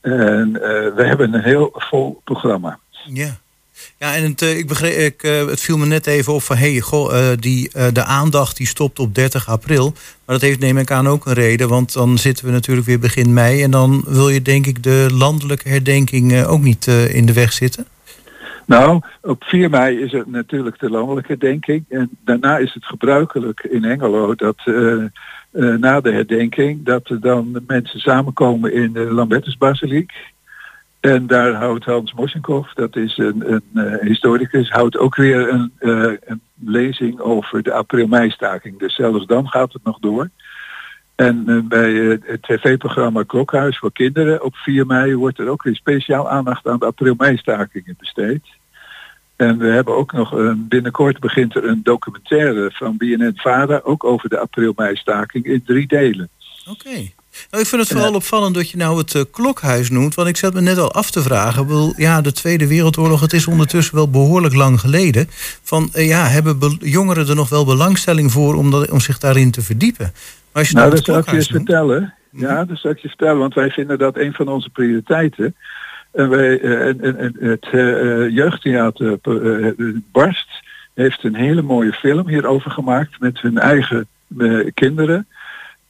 [0.00, 2.78] En eh, we hebben een heel vol programma.
[3.04, 3.30] Ja.
[3.98, 6.56] Ja, en het, eh, ik begreep, ik, eh, het viel me net even op van...
[6.56, 9.92] hé, hey, goh, eh, die, de aandacht die stopt op 30 april.
[10.24, 11.68] Maar dat heeft neem ik aan ook een reden.
[11.68, 13.62] Want dan zitten we natuurlijk weer begin mei...
[13.62, 17.86] en dan wil je denk ik de landelijke herdenking ook niet in de weg zitten.
[18.66, 21.84] Nou, op 4 mei is het natuurlijk de landelijke herdenking.
[21.88, 24.56] En daarna is het gebruikelijk in Engelo dat
[25.52, 26.84] na de herdenking...
[26.84, 30.12] dat er dan mensen samenkomen in de Lambertusbasiliek.
[31.00, 35.72] En daar houdt Hans Moschenkopf, dat is een, een eh, historicus, houdt ook weer een,
[35.78, 38.78] eh, een lezing over de april-mei-staking.
[38.78, 40.30] Dus zelfs dan gaat het nog door.
[41.14, 41.92] En eh, bij
[42.24, 46.78] het tv-programma Klokhuis voor kinderen op 4 mei wordt er ook weer speciaal aandacht aan
[46.78, 48.46] de april-mei-stakingen besteed.
[49.36, 54.38] En we hebben ook nog binnenkort begint er een documentaire van BNN-Vara ook over de
[54.38, 56.28] april-mei-staking in drie delen.
[56.70, 57.18] Oké.
[57.50, 60.14] Nou, ik vind het vooral opvallend dat je nou het eh, klokhuis noemt.
[60.14, 61.66] Want ik zat me net al af te vragen.
[61.66, 65.26] Bedoel, ja, de Tweede Wereldoorlog, het is ondertussen wel behoorlijk lang geleden.
[65.62, 69.18] Van eh, ja, hebben be- jongeren er nog wel belangstelling voor om, dat, om zich
[69.18, 70.12] daarin te verdiepen?
[70.12, 72.14] Maar als je Nou, nou, dat ik je eens klokhuis noemt, vertellen.
[72.30, 75.54] Ja, dat zal ik je vertellen, want wij vinden dat een van onze prioriteiten.
[76.12, 77.68] En wij, eh, en, en, en het
[78.32, 79.18] jeugdtheater
[80.12, 80.48] Barst
[80.94, 84.06] heeft een hele mooie film hierover gemaakt met hun eigen
[84.74, 85.26] kinderen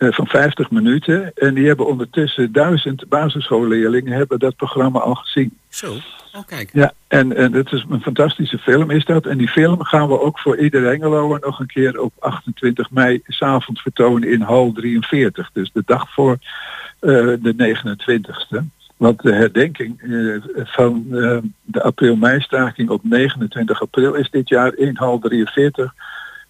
[0.09, 1.33] van 50 minuten.
[1.35, 5.59] En die hebben ondertussen duizend basisschoolleerlingen hebben dat programma al gezien.
[5.69, 5.97] Zo.
[6.33, 6.71] Oh, kijk.
[6.73, 9.27] Ja, en, en het is een fantastische film is dat.
[9.27, 13.21] En die film gaan we ook voor ieder Engeloer nog een keer op 28 mei
[13.27, 15.51] s'avonds vertonen in hal 43.
[15.53, 16.39] Dus de dag voor
[16.99, 17.11] eh,
[17.41, 18.65] de 29ste.
[18.97, 24.97] Want de herdenking eh, van eh, de april-mei-staking op 29 april is dit jaar in
[24.97, 25.95] hal 43.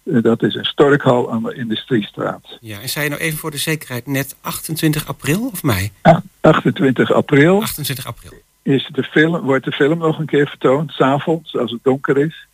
[0.03, 2.57] Eh, dat is een storkhal aan de Industriestraat.
[2.61, 5.91] Ja, en zei je nou even voor de zekerheid net 28 april of mei?
[6.01, 8.31] Ach- 28 april 28 april.
[8.61, 12.47] is de film, wordt de film nog een keer vertoond, s'avonds als het donker is.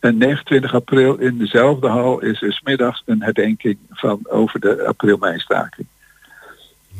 [0.00, 4.84] En 29 april in dezelfde hal is er 's middags een herdenking van over de
[4.86, 5.86] april-mei-staking.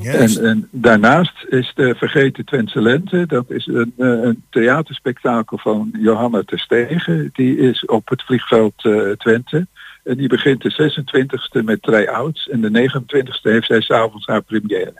[0.02, 6.42] En daarnaast is de Vergeten Twentse Lente, dat is een, eh, een theaterspektakel van Johanna
[6.46, 7.30] Terstegen.
[7.32, 9.66] Die is op het vliegveld eh, Twente.
[10.04, 10.92] En die begint de
[11.58, 14.94] 26e met try-outs en de 29e heeft zij s'avonds haar première.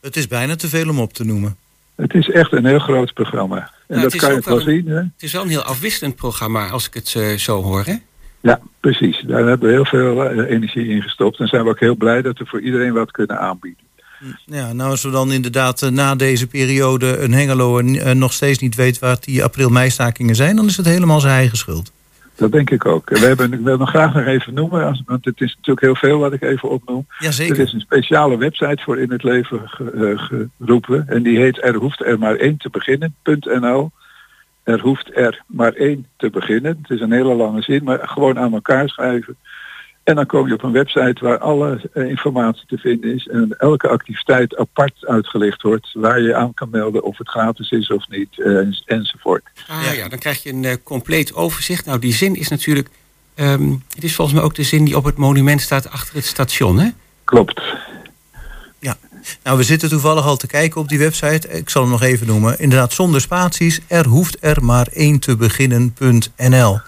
[0.00, 1.56] Het is bijna te veel om op te noemen.
[1.94, 3.56] Het is echt een heel groot programma.
[3.56, 4.86] En Nou, dat kan je wel zien.
[4.86, 4.96] Hè?
[4.96, 7.96] Het is wel een heel afwisselend programma als ik het eh, zo hoor, hè?
[8.40, 9.22] Ja, precies.
[9.26, 11.38] Daar hebben we heel veel eh, energie in gestopt.
[11.38, 13.84] En zijn we ook heel blij dat we voor iedereen wat kunnen aanbieden.
[14.44, 18.58] Ja, nou als we dan inderdaad eh, na deze periode een Hengeloer eh, nog steeds
[18.58, 21.92] niet weet waar die april-mei-stakingen zijn, dan is het helemaal zijn eigen schuld.
[22.36, 23.08] Dat denk ik ook.
[23.08, 26.18] We hebben, ik wil nog graag nog even noemen, want het is natuurlijk heel veel
[26.18, 27.06] wat ik even opnoem.
[27.50, 29.62] Er is een speciale website voor in het leven
[29.94, 30.28] eh,
[30.58, 31.08] geroepen.
[31.08, 33.90] En die heet Er hoeft er maar één te beginnen.nl.
[34.62, 36.78] Er hoeft er maar één te beginnen.
[36.82, 39.36] Het is een hele lange zin, maar gewoon aan elkaar schrijven.
[40.06, 43.26] En dan kom je op een website waar alle eh, informatie te vinden is.
[43.26, 45.88] En elke activiteit apart uitgelicht wordt.
[45.92, 48.40] Waar je aan kan melden of het gratis is of niet.
[48.40, 49.42] eh, en- enzovoort.
[49.68, 49.92] Ah Ja.
[49.92, 50.08] ja.
[50.08, 51.86] dan krijg je een eh, compleet overzicht.
[51.86, 52.88] Nou, die zin is natuurlijk...
[53.34, 56.24] ehm, het is volgens mij ook de zin die op het monument staat achter het
[56.24, 56.88] station, hè?
[57.24, 57.60] Klopt.
[59.42, 61.48] Nou, we zitten toevallig al te kijken op die website.
[61.48, 62.58] Ik zal hem nog even noemen.
[62.58, 63.80] Inderdaad, zonder spaties.
[63.86, 66.78] Er hoeft er maar één te beginnen.nl.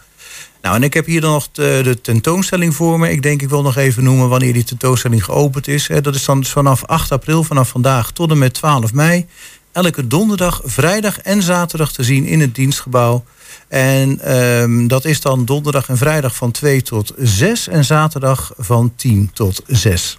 [0.62, 3.10] Nou, en ik heb hier dan nog de, de tentoonstelling voor me.
[3.10, 5.88] Ik denk ik wil nog even noemen wanneer die tentoonstelling geopend is.
[5.88, 9.26] Hè, Dat is dan dus vanaf 8 april, vanaf vandaag tot en met 12 mei.
[9.72, 13.24] Elke donderdag, vrijdag en zaterdag te zien in het dienstgebouw.
[13.68, 18.92] En ehm, dat is dan donderdag en vrijdag van 2 tot 6 en zaterdag van
[18.96, 20.18] 10 tot 6.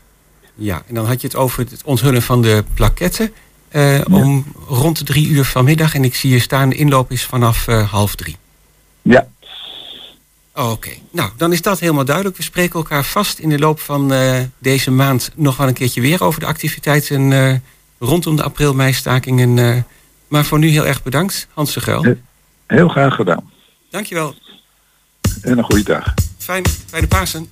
[0.55, 3.33] Ja, en dan had je het over het onthullen van de plaketten.
[3.69, 5.93] eh, Om rond de drie uur vanmiddag.
[5.95, 8.37] En ik zie je staan, de inloop is vanaf eh, half drie.
[9.01, 9.27] Ja,
[10.55, 12.37] Oh, Oké, nou dan is dat helemaal duidelijk.
[12.37, 16.01] We spreken elkaar vast in de loop van eh, deze maand nog wel een keertje
[16.01, 17.55] weer over de activiteiten eh,
[17.99, 19.57] rondom de april-mei-stakingen.
[19.57, 19.81] eh.
[20.27, 22.15] maar voor nu heel erg bedankt, Hans de Geul.
[22.67, 23.51] Heel graag gedaan.
[23.89, 24.35] Dankjewel.
[25.41, 26.13] En een goede dag.
[26.37, 27.49] Fijn, fijne Pasen.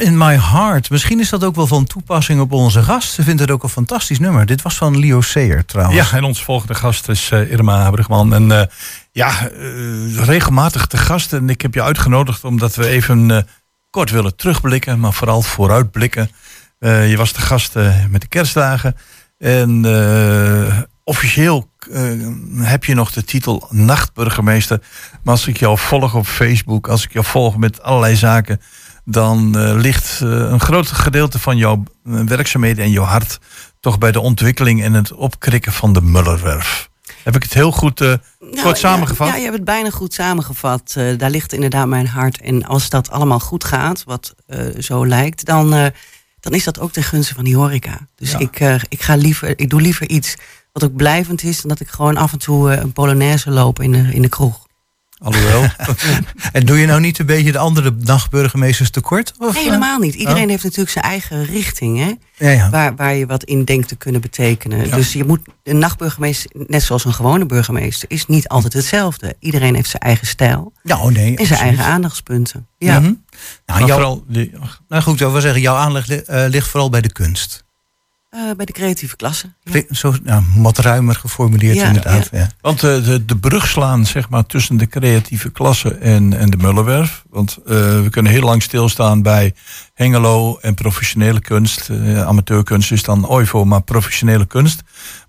[0.00, 0.90] In My Heart.
[0.90, 3.12] Misschien is dat ook wel van toepassing op onze gast.
[3.12, 4.46] Ze vindt het ook een fantastisch nummer.
[4.46, 6.10] Dit was van Leo Sayer trouwens.
[6.10, 8.34] Ja, en onze volgende gast is eh, Irma Brugman.
[8.34, 8.66] En eh,
[9.12, 11.32] ja, eh, regelmatig te gast.
[11.32, 13.46] En ik heb je uitgenodigd omdat we even
[13.90, 16.30] kort willen terugblikken, maar vooral vooruitblikken.
[16.78, 17.74] Je was de gast
[18.10, 18.96] met de kerstdagen.
[19.38, 19.84] En
[21.04, 21.70] officieel
[22.56, 24.80] heb je nog de titel nachtburgemeester.
[25.22, 28.60] Maar als ik jou volg op Facebook, als ik jou volg met allerlei zaken,
[29.04, 33.38] dan eh, ligt eh, een groot gedeelte van jouw eh, werkzaamheden en jouw hart
[33.80, 36.88] toch bij de ontwikkeling en het opkrikken van de Mullerwerf.
[37.22, 38.18] Heb ik het heel goed Nou,
[38.62, 39.26] kort samengevat?
[39.26, 40.96] Ja, ja, je hebt het bijna goed samengevat.
[41.16, 42.40] Daar ligt inderdaad mijn hart.
[42.40, 44.34] En als dat allemaal goed gaat, wat
[44.78, 45.70] zo lijkt, dan,
[46.40, 48.08] dan is dat ook ten gunste van die horeca.
[48.16, 48.38] Dus Ja.
[48.38, 50.36] ik, ik, ga liever, ik doe liever iets
[50.72, 53.92] wat ook blijvend is, dan dat ik gewoon af en toe een polonaise loop in
[53.92, 54.63] de, in de kroeg.
[55.18, 55.64] Alhoewel.
[56.52, 59.32] En doe je nou niet een beetje de andere nachtburgemeesters tekort?
[59.38, 60.14] Of, Nee, helemaal niet.
[60.14, 60.48] Iedereen Oh.
[60.48, 62.12] heeft natuurlijk zijn eigen richting, hè?
[62.46, 62.70] Ja, ja.
[62.70, 64.86] Waar, waar je wat in denkt te kunnen betekenen.
[64.86, 64.96] Ja.
[64.96, 69.36] Dus je moet, een nachtburgemeester, net zoals een gewone burgemeester, is niet altijd hetzelfde.
[69.38, 71.22] Iedereen heeft zijn eigen stijl Nou, nee.
[71.22, 71.60] en zijn absoluut.
[71.60, 72.66] eigen aandachtspunten.
[72.78, 73.00] Ja.
[73.00, 73.12] Mhm.
[73.66, 74.24] Nou, jouw- vooral
[74.88, 77.63] nou goed, ik wil zeggen, jouw aanleg eh, ligt vooral bij de kunst.
[78.34, 79.52] Eh, bij de creatieve klasse.
[79.62, 79.82] Ja.
[79.90, 82.28] Zo nou, wat ruimer geformuleerd Ja, inderdaad.
[82.32, 82.50] Ja.
[82.60, 86.56] Want eh, de, de brug slaan zeg maar, tussen de creatieve klasse en, en de
[86.56, 87.24] Mullenwerf.
[87.30, 89.54] Want eh, we kunnen heel lang stilstaan bij
[89.92, 91.90] Hengelo en professionele kunst.
[91.90, 94.82] Eh, amateurkunst is dan OIVO, maar professionele kunst.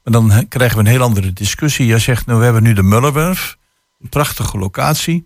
[0.03, 1.85] Maar dan krijgen we een heel andere discussie.
[1.85, 3.57] Jij zegt, nou, we hebben nu de Mullenwerf.
[4.01, 5.25] Een prachtige locatie.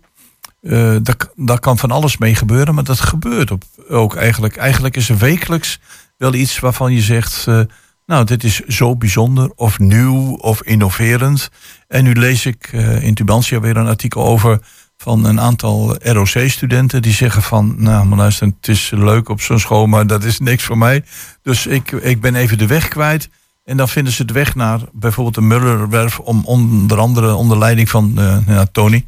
[0.62, 4.56] Eh daar, daar kan van alles mee gebeuren, maar dat gebeurt op, ook eigenlijk.
[4.56, 5.80] Eigenlijk is er wekelijks
[6.20, 7.46] wel iets waarvan je zegt...
[7.46, 7.60] eh,
[8.06, 11.50] nou, dit is zo bijzonder of nieuw of innoverend.
[11.88, 14.60] En nu lees ik eh, in Tubantia weer een artikel over
[14.96, 19.58] van een aantal ROC-studenten die zeggen van, nou, maar luister, het is leuk op zo'n
[19.58, 21.04] school, maar dat is niks voor mij.
[21.42, 23.28] Dus ik, ik ben even de weg kwijt.
[23.64, 27.88] En dan vinden ze de weg naar bijvoorbeeld de Mullerwerf om onder andere onder leiding
[27.88, 29.04] van eh, ja, Tony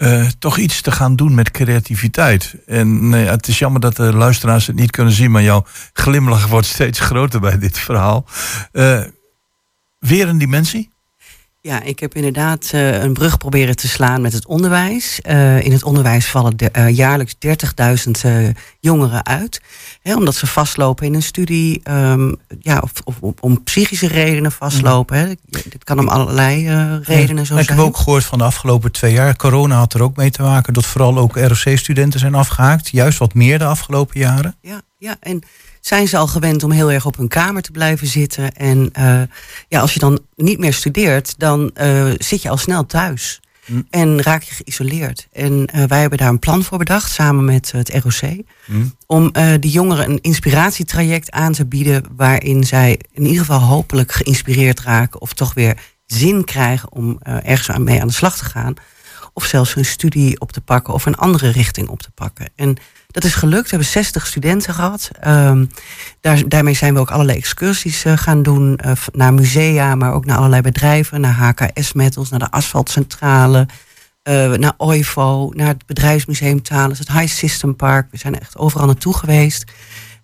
[0.00, 2.54] eh, toch iets te gaan doen met creativiteit.
[2.66, 6.46] En nee, het is jammer dat de luisteraars het niet kunnen zien, maar jouw glimlach
[6.54, 8.26] wordt steeds groter bij dit verhaal.
[8.72, 9.02] Eh,
[9.98, 10.89] weer een dimensie?
[11.62, 15.20] Ja, ik heb inderdaad eh, een brug proberen te slaan met het onderwijs.
[15.20, 18.48] Eh, in het onderwijs vallen de, eh, jaarlijks 30.000 eh,
[18.80, 19.60] jongeren uit.
[20.02, 21.80] Hè, omdat ze vastlopen in een studie.
[21.82, 25.18] ehm, ja, of, of, of om psychische redenen vastlopen.
[25.18, 25.26] Hè.
[25.44, 26.68] Dit kan om allerlei
[27.02, 27.78] redenen zo ik zijn.
[27.78, 29.36] heb ook gehoord van de afgelopen twee jaar.
[29.36, 32.88] Corona had er ook mee te maken dat vooral ook ROC-studenten zijn afgehaakt.
[32.88, 34.56] Juist wat meer de afgelopen jaren.
[34.60, 35.42] Ja, ja, en
[35.80, 38.52] zijn ze al gewend om heel erg op hun kamer te blijven zitten.
[38.54, 39.22] En eh,
[39.68, 43.40] ja, als je dan niet meer studeert, dan eh, zit je al snel thuis.
[43.64, 43.82] Hm.
[43.90, 45.28] En raak je geïsoleerd.
[45.32, 48.42] En eh, wij hebben daar een plan voor bedacht, samen met het ROC.
[49.06, 52.04] Om eh de jongeren een inspiratietraject aan te bieden.
[52.16, 55.20] waarin zij in ieder geval hopelijk geïnspireerd raken.
[55.20, 55.76] of toch weer
[56.06, 58.74] zin krijgen om ergens aan- mee aan de slag te gaan.
[59.32, 62.48] Of zelfs een studie op te pakken of een andere richting op te pakken.
[62.56, 62.76] En
[63.10, 63.62] dat is gelukt.
[63.62, 65.10] We hebben 60 studenten gehad.
[65.20, 65.66] Ehm,
[66.20, 68.76] daar, daarmee zijn we ook allerlei excursies eh, gaan doen.
[68.76, 71.20] eh, naar musea, maar ook naar allerlei bedrijven.
[71.20, 73.66] Naar HKS Metals, naar de Asfaltcentrale.
[74.22, 78.08] eh, naar OIVO, naar het bedrijfsmuseum Thales, het High System Park.
[78.10, 79.64] We zijn echt overal naartoe geweest.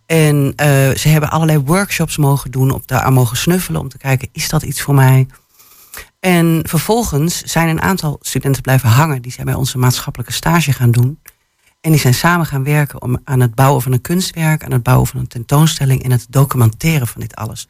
[0.07, 0.53] En
[0.97, 4.62] ze hebben allerlei workshops mogen doen, op daar mogen snuffelen om te kijken, is dat
[4.62, 5.26] iets voor mij?
[6.20, 9.22] En vervolgens zijn een aantal studenten blijven hangen.
[9.22, 11.18] Die zijn bij onze maatschappelijke stage gaan doen.
[11.87, 14.82] En die zijn samen gaan werken om, aan het bouwen van een kunstwerk, aan het
[14.82, 17.66] bouwen van een tentoonstelling en het documenteren van dit alles.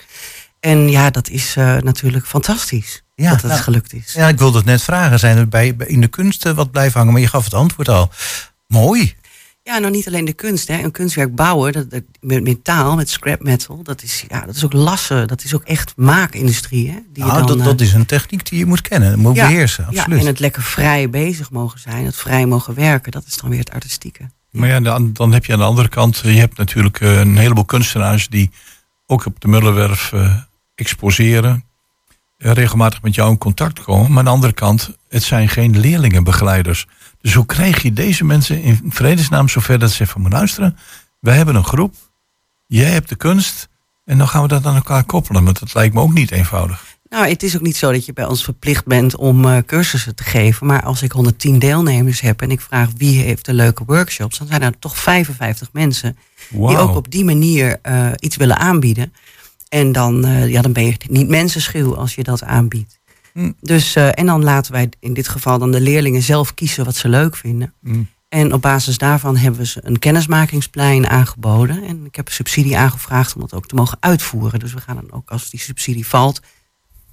[0.61, 4.13] En ja, dat is eh, natuurlijk fantastisch Ja, dat het nou, gelukt is.
[4.13, 5.19] Ja, ik wilde het net vragen.
[5.19, 7.13] Zijn er bij, in de kunst eh, wat blijven hangen?
[7.13, 8.11] Maar je gaf het antwoord al.
[8.67, 9.15] Mooi.
[9.67, 10.69] Ja, nou niet alleen de kunst.
[10.69, 10.83] Hè.
[10.83, 14.65] Een kunstwerk bouwen dat, dat- met metaal, met scrap metal, dat is, ja, dat is
[14.65, 15.29] ook lassen.
[15.29, 16.89] Dat is ook echt maakindustrie.
[16.91, 19.19] Hè, die je Nou, dan, dat, eh, dat is een techniek die je moet kennen,
[19.19, 19.87] moet ja, beheersen.
[19.91, 20.21] Ja, Absoluut.
[20.21, 23.59] en het lekker vrij bezig mogen zijn, het vrij mogen werken, dat is dan weer
[23.59, 24.31] het artistieke.
[24.51, 27.37] Maar ja, dan, dan heb je aan de andere kant, je hebt natuurlijk eh, een
[27.37, 28.51] heleboel kunstenaars die
[29.07, 30.37] ook op de Mullenwerf eh,
[30.75, 31.65] exposeren.
[32.39, 34.09] regelmatig met jou in contact komen.
[34.11, 36.87] Maar aan de andere kant, het zijn geen leerlingenbegeleiders.
[37.27, 40.77] Dus hoe krijg je deze mensen in vredesnaam zover dat ze zeggen van "Maar luisteren,
[41.21, 41.95] wij hebben een groep,
[42.67, 43.69] jij hebt de kunst
[44.05, 45.45] en dan gaan we dat aan elkaar koppelen.
[45.45, 46.85] Want dat lijkt me ook niet eenvoudig.
[47.09, 50.15] Nou, het is ook niet zo dat je bij ons verplicht bent om eh, cursussen
[50.15, 50.67] te geven.
[50.67, 54.47] Maar als ik 110 deelnemers heb en ik vraag wie heeft de leuke workshops, dan
[54.47, 56.17] zijn er toch 55 mensen
[56.51, 59.13] die ook op die manier eh, iets willen aanbieden.
[59.69, 62.99] En dan, eh, ja, dan ben je niet mensenschuw als je dat aanbiedt.
[63.37, 63.53] Hm.
[63.61, 66.97] Dus, eh, en dan laten wij in dit geval dan de leerlingen zelf kiezen wat
[66.97, 67.75] ze leuk vinden.
[67.81, 68.09] Mm.
[68.29, 71.85] En op basis daarvan hebben we ze een kennismakingsplein aangeboden.
[71.85, 74.59] En ik heb subsidie aangevraagd om dat ook te mogen uitvoeren.
[74.59, 76.41] Dus we gaan dan ook, als die subsidie valt,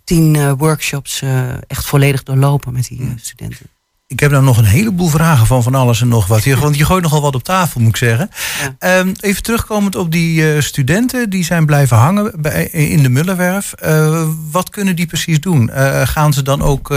[0.03, 3.65] tien eh, workshops eh, echt volledig doorlopen met die eh, studenten.
[4.13, 6.43] Ik heb nou nog een heleboel vragen van van alles en nog wat.
[6.43, 8.29] Je, want je gooit nogal wat op tafel, moet ik zeggen.
[8.59, 8.75] Ja.
[8.79, 13.73] Ehm, even terugkomend op die eh, studenten die zijn blijven hangen bij, in de Mullenwerf.
[13.73, 15.69] Eh, wat kunnen die precies doen?
[15.69, 16.87] Eh, gaan ze dan ook,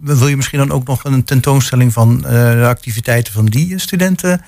[0.00, 4.44] wil je misschien dan ook nog een tentoonstelling van de activiteiten van die studenten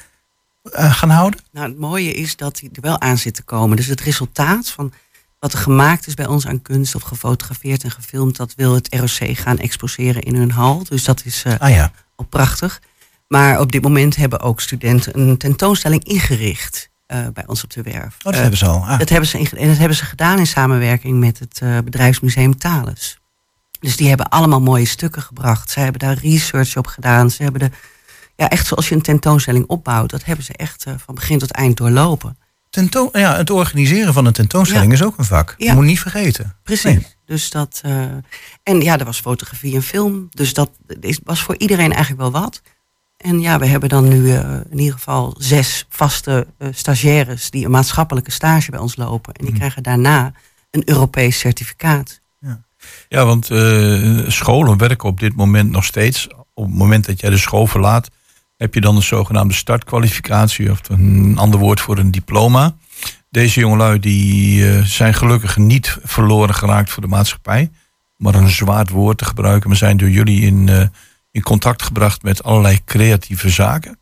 [0.73, 1.41] gaan houden?
[1.53, 3.77] Nou, het mooie is dat die er wel aan zit te komen.
[3.77, 4.93] Dus het resultaat van
[5.39, 8.95] wat er gemaakt is bij ons aan kunst of gefotografeerd en gefilmd, dat wil het
[8.95, 10.85] ROC gaan exposeren in hun hal.
[10.89, 11.93] Dus dat is Ah ja.
[12.23, 12.81] Prachtig.
[13.29, 17.83] Maar op dit moment hebben ook studenten een tentoonstelling ingericht eh, bij ons op de
[17.83, 18.17] werf.
[18.17, 18.85] Oh, dat Eh, hebben ze al.
[18.87, 18.99] Ah.
[18.99, 23.21] dat hebben ze, en dat hebben ze gedaan in samenwerking met het eh, bedrijfsmuseum Thales.
[23.81, 25.71] Dus die hebben allemaal mooie stukken gebracht.
[25.71, 27.31] Zij hebben daar research op gedaan.
[27.31, 27.71] Ze hebben de,
[28.37, 31.51] ja, echt zoals je een tentoonstelling opbouwt, dat hebben ze echt eh, van begin tot
[31.51, 32.39] eind doorlopen.
[32.73, 34.99] Tentoon, ja, het organiseren van een tentoonstelling Ja.
[34.99, 35.55] is ook een vak.
[35.59, 35.75] Ja.
[35.75, 36.57] Moet niet vergeten.
[36.63, 36.85] Precies.
[36.85, 37.07] Nee.
[37.27, 38.03] Dus dat, eh,
[38.63, 40.29] en ja, er was fotografie en film.
[40.31, 40.71] Dus dat
[41.01, 42.63] is, was voor iedereen eigenlijk wel wat.
[43.17, 47.65] En ja, we hebben dan nu eh, in ieder geval zes vaste eh, stagiaires die
[47.65, 49.35] een maatschappelijke stage bij ons lopen.
[49.35, 50.33] En die krijgen daarna
[50.71, 52.21] een Europees certificaat.
[53.09, 56.29] Ja, want eh, scholen werken op dit moment nog steeds.
[56.55, 58.09] Op het moment dat jij de school verlaat,
[58.63, 62.75] heb je dan een zogenaamde startkwalificatie, of een ander woord voor een diploma.
[63.31, 67.71] Deze jongelui die eh, zijn gelukkig niet verloren geraakt voor de maatschappij.
[68.17, 69.71] Maar een zwaard woord te gebruiken.
[69.71, 70.87] We zijn door jullie in, eh,
[71.31, 73.99] in contact gebracht met allerlei creatieve zaken.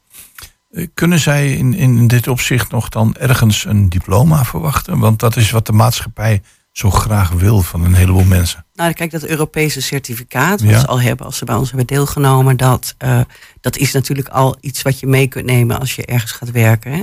[0.70, 4.98] Eh, Kunnen zij in, in dit opzicht nog dan ergens een diploma verwachten?
[4.98, 6.42] Want dat is wat de maatschappij
[6.72, 8.66] zo graag wil van een heleboel mensen.
[8.74, 10.80] Nou, kijk, dat Europese certificaat, wat Ja.
[10.80, 13.20] ze al hebben als ze bij ons hebben deelgenomen, dat, eh,
[13.60, 16.92] dat is natuurlijk al iets wat je mee kunt nemen als je ergens gaat werken.
[16.92, 17.02] Hè?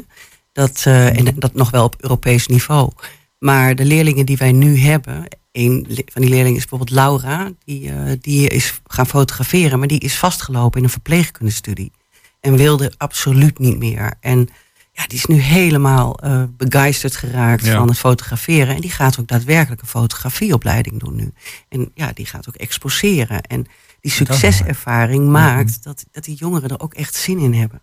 [0.51, 2.91] Dat, eh, en dat nog wel op Europees niveau.
[3.39, 7.89] Maar de leerlingen die wij nu hebben, een van die leerlingen is bijvoorbeeld Laura, die,
[7.89, 11.91] eh, die is gaan fotograferen, maar die is vastgelopen in een verpleegkundestudie.
[12.39, 14.13] En wilde absoluut niet meer.
[14.19, 14.49] En
[14.97, 17.75] ja, die is nu helemaal eh begeisterd geraakt Ja.
[17.77, 18.75] van het fotograferen.
[18.75, 21.31] En die gaat ook daadwerkelijk een fotografieopleiding doen nu.
[21.69, 23.41] En ja, die gaat ook exposeren.
[23.41, 23.65] En
[24.01, 27.81] die succeservaring maakt dat, dat die jongeren er ook echt zin in hebben.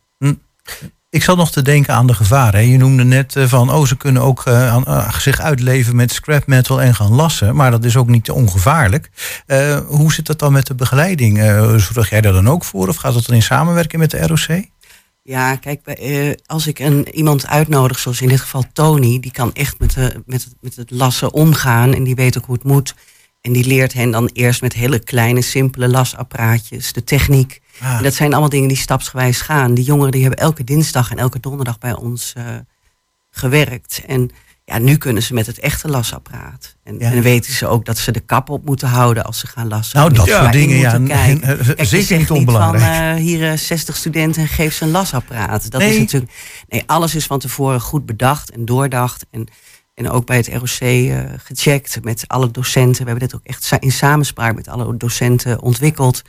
[1.10, 2.60] Ik zat nog te denken aan de gevaren.
[2.60, 2.66] hè.
[2.66, 6.82] Je noemde net eh, van, oh, ze kunnen ook eh, zich uitleven met scrap metal
[6.82, 7.56] en gaan lassen.
[7.56, 9.10] Maar dat is ook niet te ongevaarlijk.
[9.86, 11.38] Hoe zit dat dan met de begeleiding?
[11.80, 12.88] Zorg jij daar dan ook voor?
[12.88, 14.64] Of gaat dat dan in samenwerking met de ROC?
[15.26, 19.52] Ja, kijk, eh, als ik een, iemand uitnodig, zoals in dit geval Tony, die kan
[19.52, 22.64] echt met, de, met, het, met het lassen omgaan en die weet ook hoe het
[22.64, 22.94] moet.
[23.40, 27.60] En die leert hen dan eerst met hele kleine, simpele lasapparaatjes, de techniek.
[27.80, 27.96] Ah.
[27.96, 29.74] En dat zijn allemaal dingen die stapsgewijs gaan.
[29.74, 32.44] Die jongeren die hebben elke dinsdag en elke donderdag bij ons eh,
[33.30, 34.02] gewerkt.
[34.06, 34.30] En
[34.64, 36.76] ja, nu kunnen ze met het echte lasapparaat.
[36.84, 37.10] En, Ja.
[37.12, 39.98] en weten ze ook dat ze de kap op moeten houden als ze gaan lassen.
[39.98, 40.94] Nou, dat soort dingen, ja.
[40.94, 41.06] eh,
[41.40, 43.16] Kijk, je zeker niet Van, onbelangrijk.
[43.16, 45.70] eh, hier eh, 60 studenten en geef ze een lasapparaat.
[45.70, 45.98] Dat is Nee.
[45.98, 46.32] natuurlijk.
[46.68, 49.26] Nee, alles is van tevoren goed bedacht en doordacht.
[49.30, 49.46] En,
[49.94, 53.04] en ook bij het ROC eh, gecheckt met alle docenten.
[53.04, 56.22] We hebben dit ook echt in samenspraak met alle docenten ontwikkeld.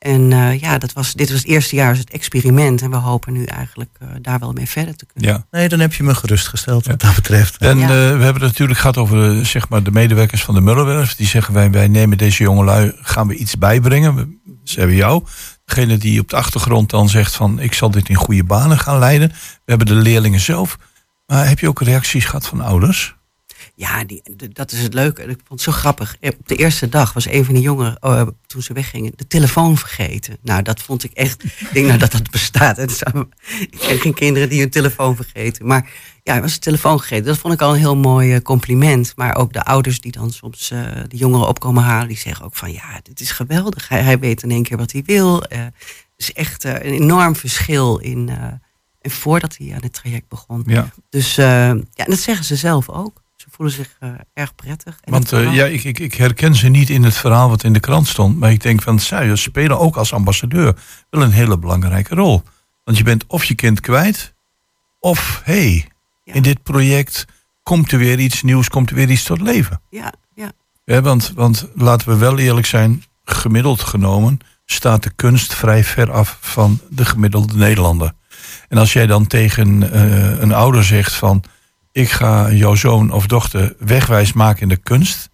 [0.00, 2.82] En eh, ja, dat was, dit was het eerste jaar als het experiment.
[2.82, 5.30] En we hopen nu eigenlijk eh, daar wel mee verder te kunnen.
[5.32, 5.46] Ja.
[5.50, 7.56] Nee, dan heb je me gerustgesteld wat dat betreft.
[7.56, 7.82] En Ja.
[7.84, 11.14] eh, we hebben het natuurlijk gehad over zeg maar, de medewerkers van de Mullenwerf.
[11.16, 14.14] Die zeggen wij, wij nemen deze jongelui, gaan we iets bijbrengen.
[14.14, 15.24] We- Ze hebben jou.
[15.64, 18.98] Degene die op de achtergrond dan zegt van ik zal dit in goede banen gaan
[18.98, 19.28] leiden.
[19.28, 19.34] We
[19.64, 20.78] hebben de leerlingen zelf.
[21.26, 23.16] Maar heb je ook reacties gehad van ouders?
[23.80, 24.22] Ja, die,
[24.52, 25.22] dat is het leuke.
[25.22, 26.16] Ik vond het zo grappig.
[26.20, 29.26] Eh, Op de eerste dag was een van de jongeren, oh, toen ze weggingen, de
[29.26, 30.36] telefoon vergeten.
[30.42, 31.44] Nou, dat vond ik echt.
[31.44, 32.78] Ik denk nou dat dat bestaat.
[32.78, 33.02] Is-
[33.60, 35.66] Ik ken geen kinderen die hun telefoon vergeten.
[35.66, 35.90] Maar
[36.22, 37.24] ja, hij was de telefoon vergeten.
[37.24, 39.12] Dat vond ik al een heel mooi eh, compliment.
[39.16, 42.56] Maar ook de ouders die dan soms eh, de jongeren opkomen halen, die zeggen ook
[42.56, 43.88] van ja, dit is geweldig.
[43.88, 45.42] Hij, hij weet in één keer wat hij wil.
[45.44, 45.72] Eh, Het
[46.16, 48.28] is echt eh, een enorm verschil in.
[48.28, 48.44] eh,
[49.00, 50.62] en voordat hij aan het traject begon.
[50.66, 50.90] Ja.
[51.10, 53.22] Dus eh, ja, en dat zeggen ze zelf ook.
[53.60, 54.98] Voelen zich eh, erg prettig.
[55.00, 57.72] En Want eh, ja, ik, ik, ik herken ze niet in het verhaal wat in
[57.72, 58.38] de krant stond.
[58.38, 60.76] Maar ik denk van zij spelen ook als ambassadeur
[61.10, 62.42] wel een hele belangrijke rol.
[62.84, 64.34] Want je bent of je kind kwijt.
[65.00, 65.88] Of hé, hey,
[66.24, 66.32] Ja.
[66.34, 67.24] in dit project
[67.62, 69.80] komt er weer iets nieuws, komt er weer iets tot leven.
[69.90, 70.52] ja, ja,
[70.84, 76.12] Ja, want, want laten we wel eerlijk zijn, gemiddeld genomen staat de kunst vrij ver
[76.12, 78.12] af van de gemiddelde Nederlander.
[78.68, 81.44] En als jij dan tegen eh, een ouder zegt van
[81.92, 85.28] ik ga jouw zoon of dochter wegwijs maken in de kunst,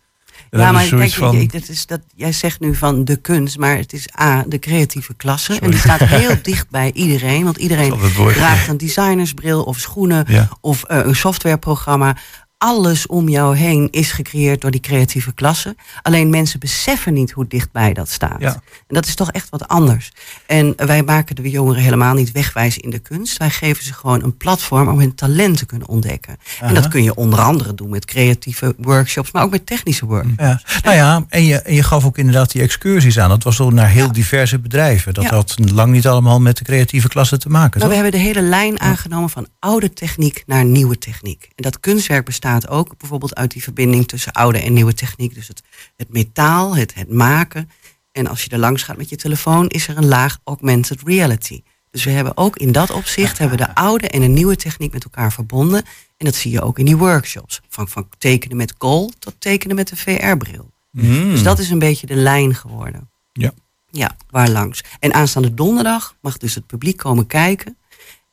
[0.51, 3.17] En ja, maar is zoiets kijk, van, dat is dat, jij zegt nu van de
[3.17, 5.59] kunst, maar het is A, de creatieve klasse.
[5.61, 7.45] En die staat heel dicht bij iedereen.
[7.45, 7.95] Want iedereen
[8.33, 10.49] draagt een designersbril of schoenen Ja.
[10.61, 12.17] of eh, een softwareprogramma.
[12.59, 15.77] Alles om jou heen is gecreëerd door die creatieve klasse.
[16.03, 18.41] Alleen mensen beseffen niet hoe dichtbij dat staat.
[18.41, 18.53] Ja.
[18.53, 20.13] En dat is toch echt wat anders.
[20.47, 23.37] En wij maken de jongeren helemaal niet wegwijzen in de kunst.
[23.37, 26.37] Wij geven ze gewoon een platform om hun talent te kunnen ontdekken.
[26.61, 30.43] En dat kun je onder andere doen met creatieve workshops, maar ook met technische workshops.
[30.43, 30.61] Ja.
[30.83, 33.29] Nou ja, en je, en je gaf ook inderdaad die excursies aan.
[33.29, 35.15] Dat was toch naar heel diverse bedrijven.
[35.15, 37.79] Dat had lang niet allemaal met de creatieve klasse te maken.
[37.79, 41.49] Nou, we hebben de hele lijn aangenomen van oude techniek naar nieuwe techniek.
[41.55, 45.35] En dat kunstwerk bestaat ook bijvoorbeeld uit die verbinding tussen oude en nieuwe techniek.
[45.35, 45.63] Dus het,
[45.97, 47.71] het metaal, het, het maken.
[48.13, 51.63] En als je er langs gaat met je telefoon, is er een laag augmented reality.
[51.91, 55.05] Dus we hebben ook in dat opzicht hebben de oude en de nieuwe techniek met
[55.05, 55.85] elkaar verbonden.
[56.17, 57.61] En dat zie je ook in die workshops.
[57.69, 60.71] Van, van tekenen met kool tot tekenen met de VR-bril.
[60.91, 61.31] Mm.
[61.31, 63.11] Dus dat is een beetje de lijn geworden.
[63.33, 63.53] Ja.
[63.91, 64.85] Ja, waar langs.
[65.01, 67.77] En aanstaande donderdag mag dus het publiek komen kijken.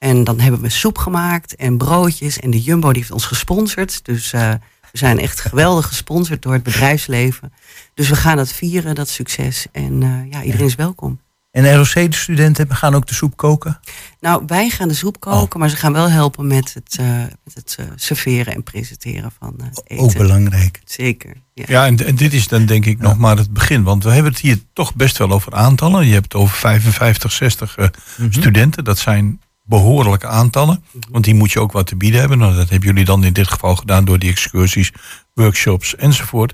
[0.04, 2.40] En dan hebben we soep gemaakt en broodjes.
[2.40, 4.06] En de Jumbo die heeft ons gesponsord.
[4.06, 4.50] Dus eh,
[4.92, 7.54] we zijn echt geweldig gesponsord door het bedrijfsleven.
[7.94, 9.66] Dus we gaan dat vieren, dat succes.
[9.72, 11.20] En eh, ja, iedereen is welkom.
[11.52, 13.80] En ROC-studenten gaan ook de soep koken?
[14.20, 17.06] Nou, wij gaan de soep koken, maar ze gaan wel helpen met het, eh,
[17.44, 20.04] met het serveren en presenteren van eh, eten.
[20.06, 20.82] Ook belangrijk.
[20.86, 21.34] Zeker.
[21.54, 21.64] Ja.
[21.68, 23.84] Ja, en, en dit is dan denk ik nog maar het begin.
[23.84, 26.08] Want we hebben het hier toch best wel over aantallen.
[26.08, 27.88] Je hebt het over 55, 60 eh,
[28.18, 28.32] Mhm.
[28.32, 28.84] studenten.
[28.84, 30.84] Dat zijn behoorlijke aantallen.
[31.12, 32.38] Want die moet je ook wat te bieden hebben.
[32.38, 34.92] Nou, dat hebben jullie dan in dit geval gedaan door die excursies,
[35.34, 36.54] workshops enzovoort.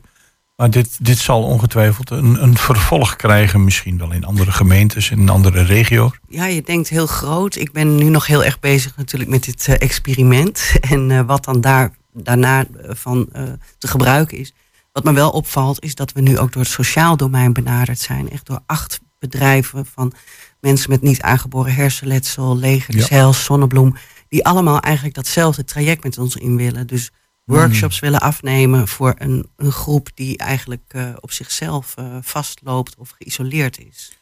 [0.60, 3.64] Maar dit, dit zal ongetwijfeld een, een vervolg krijgen.
[3.64, 6.12] Misschien wel in andere gemeentes, in andere regio's.
[6.28, 7.56] Ja, je denkt heel groot.
[7.56, 10.74] Ik ben nu nog heel erg bezig natuurlijk met dit eh, experiment.
[10.90, 13.30] En eh, wat dan daar, daarna eh, van
[13.78, 14.54] te gebruiken is.
[14.92, 18.30] Wat me wel opvalt is dat we nu ook door het sociaal domein benaderd zijn.
[18.30, 20.14] Echt door acht bedrijven van
[20.62, 23.32] mensen met niet aangeboren hersenletsel, leger, Ja.
[23.32, 23.96] Zonnebloem.
[24.30, 26.88] Die allemaal eigenlijk datzelfde traject met ons in willen.
[26.88, 27.10] Dus
[27.46, 33.14] workshops willen afnemen voor een, een groep die eigenlijk eh, op zichzelf eh, vastloopt of
[33.18, 34.18] geïsoleerd is.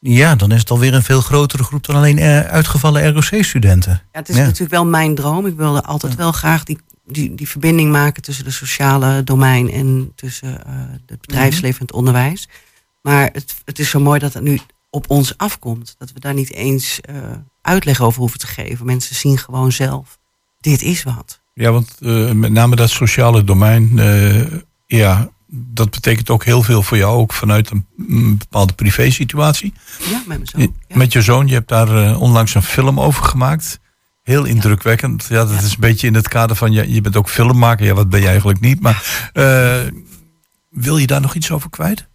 [0.00, 3.92] Ja, dan is het alweer een veel grotere groep dan alleen eh, uitgevallen ROC-studenten.
[3.92, 4.42] Ja, het is Ja.
[4.42, 5.46] natuurlijk wel mijn droom.
[5.46, 10.12] Ik wilde altijd wel graag die, die, die verbinding maken tussen de sociale domein en
[10.14, 10.52] tussen
[11.06, 12.48] het bedrijfsleven en het onderwijs.
[13.02, 14.60] Maar het, het is zo mooi dat het nu
[14.90, 15.94] op ons afkomt.
[15.98, 17.14] Dat we daar niet eens eh,
[17.62, 18.86] uitleg over hoeven te geven.
[18.86, 20.18] Mensen zien gewoon zelf,
[20.60, 21.40] dit is wat.
[21.54, 24.46] Ja, want eh, met name dat sociale domein, eh,
[24.86, 27.86] ja, dat betekent ook heel veel voor jou, ook vanuit een,
[28.38, 29.72] bepaalde privésituatie.
[30.10, 30.74] Ja, met mijn zoon.
[30.88, 30.96] Ja.
[30.96, 33.78] Met je zoon, je hebt daar onlangs een film over gemaakt.
[34.22, 35.26] Heel indrukwekkend.
[35.28, 35.66] Ja, dat Ja.
[35.66, 37.86] is een beetje in het kader van, ja, je bent ook filmmaker.
[37.86, 38.80] Ja, wat ben je eigenlijk niet.
[38.80, 39.30] Maar
[40.70, 42.07] wil je daar nog iets over kwijt?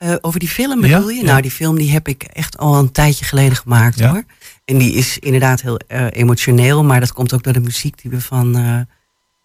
[0.00, 1.20] Eh, over die film bedoel Ja, je?
[1.20, 1.30] ja.
[1.30, 4.10] Nou, die film die heb ik echt al een tijdje geleden gemaakt Ja.
[4.10, 4.24] hoor.
[4.64, 8.10] En die is inderdaad heel eh, emotioneel, maar dat komt ook door de muziek die
[8.10, 8.86] we van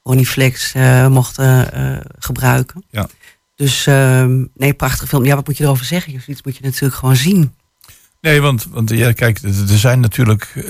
[0.04, 0.74] Ronnie Flex
[1.10, 1.68] mochten
[2.20, 2.84] gebruiken.
[2.90, 3.08] Ja.
[3.56, 5.26] Dus ehm, nee, prachtige film.
[5.26, 6.22] Ja, wat moet je erover zeggen?
[6.22, 7.54] Zoiets moet je natuurlijk gewoon zien.
[8.22, 10.66] Nee, want, want ja, kijk, er zijn natuurlijk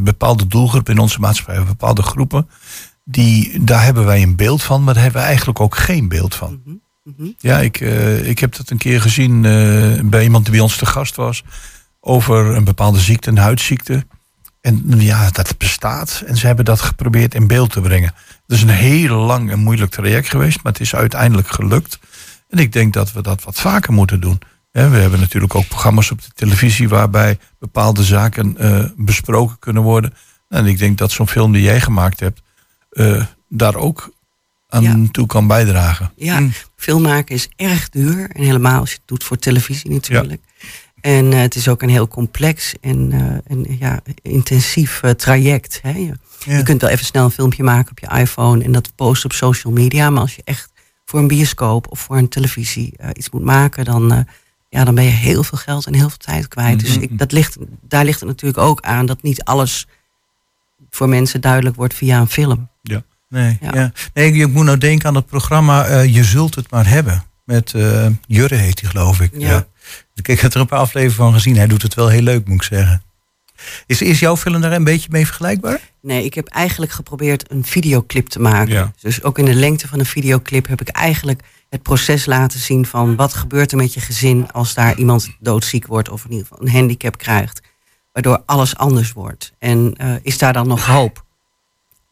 [0.00, 2.48] bepaalde doelgroepen in onze maatschappij, bepaalde groepen.
[3.04, 6.34] Die, daar hebben wij een beeld van, maar daar hebben we eigenlijk ook geen beeld
[6.34, 6.60] van.
[7.04, 7.28] Mhm.
[7.38, 10.76] Ja, ik, eh, ik heb dat een keer gezien eh, bij iemand die bij ons
[10.76, 11.42] te gast was.
[12.00, 14.06] Over een bepaalde ziekte, een huidziekte.
[14.60, 16.22] En ja, dat bestaat.
[16.26, 18.14] En ze hebben dat geprobeerd in beeld te brengen.
[18.46, 21.98] Het is een heel lang en moeilijk traject geweest, maar het is uiteindelijk gelukt.
[22.48, 24.40] En ik denk dat we dat wat vaker moeten doen.
[24.70, 30.14] We hebben natuurlijk ook programma's op de televisie waarbij bepaalde zaken eh, besproken kunnen worden.
[30.48, 32.42] En ik denk dat zo'n film die jij gemaakt hebt,
[33.48, 34.13] daar ook
[34.74, 35.08] aan Ja.
[35.10, 36.12] toe kan bijdragen.
[36.16, 36.52] Ja, Mm.
[36.76, 38.30] film maken is erg duur.
[38.30, 40.42] En helemaal als je het doet voor televisie natuurlijk.
[41.00, 45.78] En eh, het is ook een heel complex en, eh, en ja, intensief eh, traject.
[45.82, 45.90] Hè.
[45.90, 46.14] Je,
[46.46, 46.56] Ja.
[46.56, 49.36] je kunt wel even snel een filmpje maken op je iPhone en dat posten op
[49.36, 50.10] social media.
[50.10, 50.72] Maar als je echt
[51.04, 54.26] voor een bioscoop of voor een televisie iets moet maken, dan,
[54.68, 56.80] ja, dan ben je heel veel geld en heel veel tijd kwijt.
[56.80, 59.86] Dus ik, dat ligt, daar ligt het natuurlijk ook aan dat niet alles
[60.90, 62.68] voor mensen duidelijk wordt via een film.
[63.34, 63.70] Nee, Ja.
[63.74, 63.92] ja.
[64.14, 67.24] nee ik, ik moet nou denken aan het programma eh, Je zult het maar hebben.
[67.44, 69.30] Met eh, Jurre heet hij geloof ik.
[69.36, 69.66] Ja.
[70.14, 71.56] Ik heb er een paar afleveringen van gezien.
[71.56, 73.02] Hij doet het wel heel leuk moet ik zeggen.
[73.86, 75.80] Is, is jouw film daar een beetje mee vergelijkbaar?
[76.02, 78.72] Nee, ik heb eigenlijk geprobeerd een videoclip te maken.
[78.74, 78.92] Ja.
[79.00, 82.86] Dus ook in de lengte van een videoclip heb ik eigenlijk het proces laten zien
[82.86, 86.46] van wat gebeurt er met je gezin als daar iemand doodziek wordt of in ieder
[86.46, 87.60] geval een handicap krijgt.
[88.12, 89.52] Waardoor alles anders wordt.
[89.58, 91.23] En eh, is daar dan nog hoop?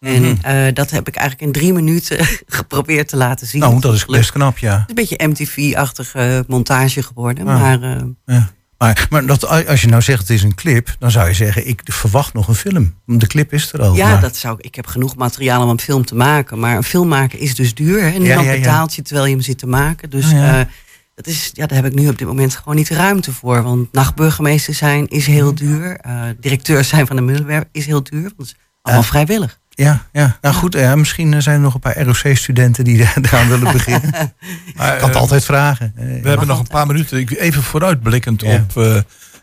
[0.03, 3.61] En eh, dat heb ik eigenlijk in drie minuten geprobeerd te laten zien.
[3.61, 4.71] Nou, dat is best knap, ja.
[4.73, 7.47] Het is een beetje MTV-achtige montage geworden.
[7.49, 7.61] Ah.
[7.61, 8.51] Maar eh, ja.
[8.79, 11.69] Maar, maar dat, als je nou zegt het is een clip, dan zou je zeggen,
[11.69, 12.95] ik verwacht nog een film.
[13.07, 13.95] De clip is er al.
[13.95, 16.59] ja, maar- dat zou, ik heb genoeg materiaal om een film te maken.
[16.59, 18.03] Maar een film maken is dus duur.
[18.03, 18.11] Hè?
[18.11, 18.59] Niemand Ja, ja, ja.
[18.59, 20.11] betaalt je terwijl je hem zit te maken.
[20.11, 20.67] Dus Ah, eh,
[21.15, 23.63] dat is, ja, daar heb ik nu op dit moment gewoon niet ruimte voor.
[23.63, 25.97] Want nachtburgemeester zijn is heel duur.
[25.97, 28.23] Eh, directeur zijn van de Middelwerf is heel duur.
[28.23, 29.61] Want het is allemaal vrijwillig.
[29.75, 30.39] Ja, ja.
[30.41, 33.73] Nou goed, ja, misschien eh, zijn er nog een paar ROC-studenten die daar- daaraan willen
[33.73, 34.11] beginnen.
[34.77, 35.93] Maar, Ik kan het eh, altijd vragen.
[35.97, 37.19] Eh, We hebben nog een paar minuten.
[37.19, 38.55] Ik- Even vooruitblikkend Ja.
[38.55, 38.97] op eh,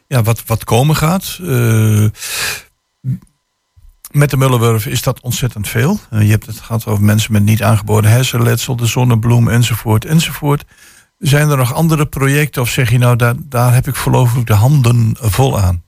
[0.07, 1.37] ja, wat, wat komen gaat.
[1.41, 2.05] Eh,
[4.11, 5.99] met de Mullenwerf is dat ontzettend veel.
[6.09, 10.63] Je hebt het gehad over mensen met niet aangeboren hersenletsel, de zonnebloem enzovoort enzovoort.
[11.17, 14.53] Zijn er nog andere projecten of zeg je nou, daar, daar heb ik voorlopig de
[14.53, 15.83] handen vol aan?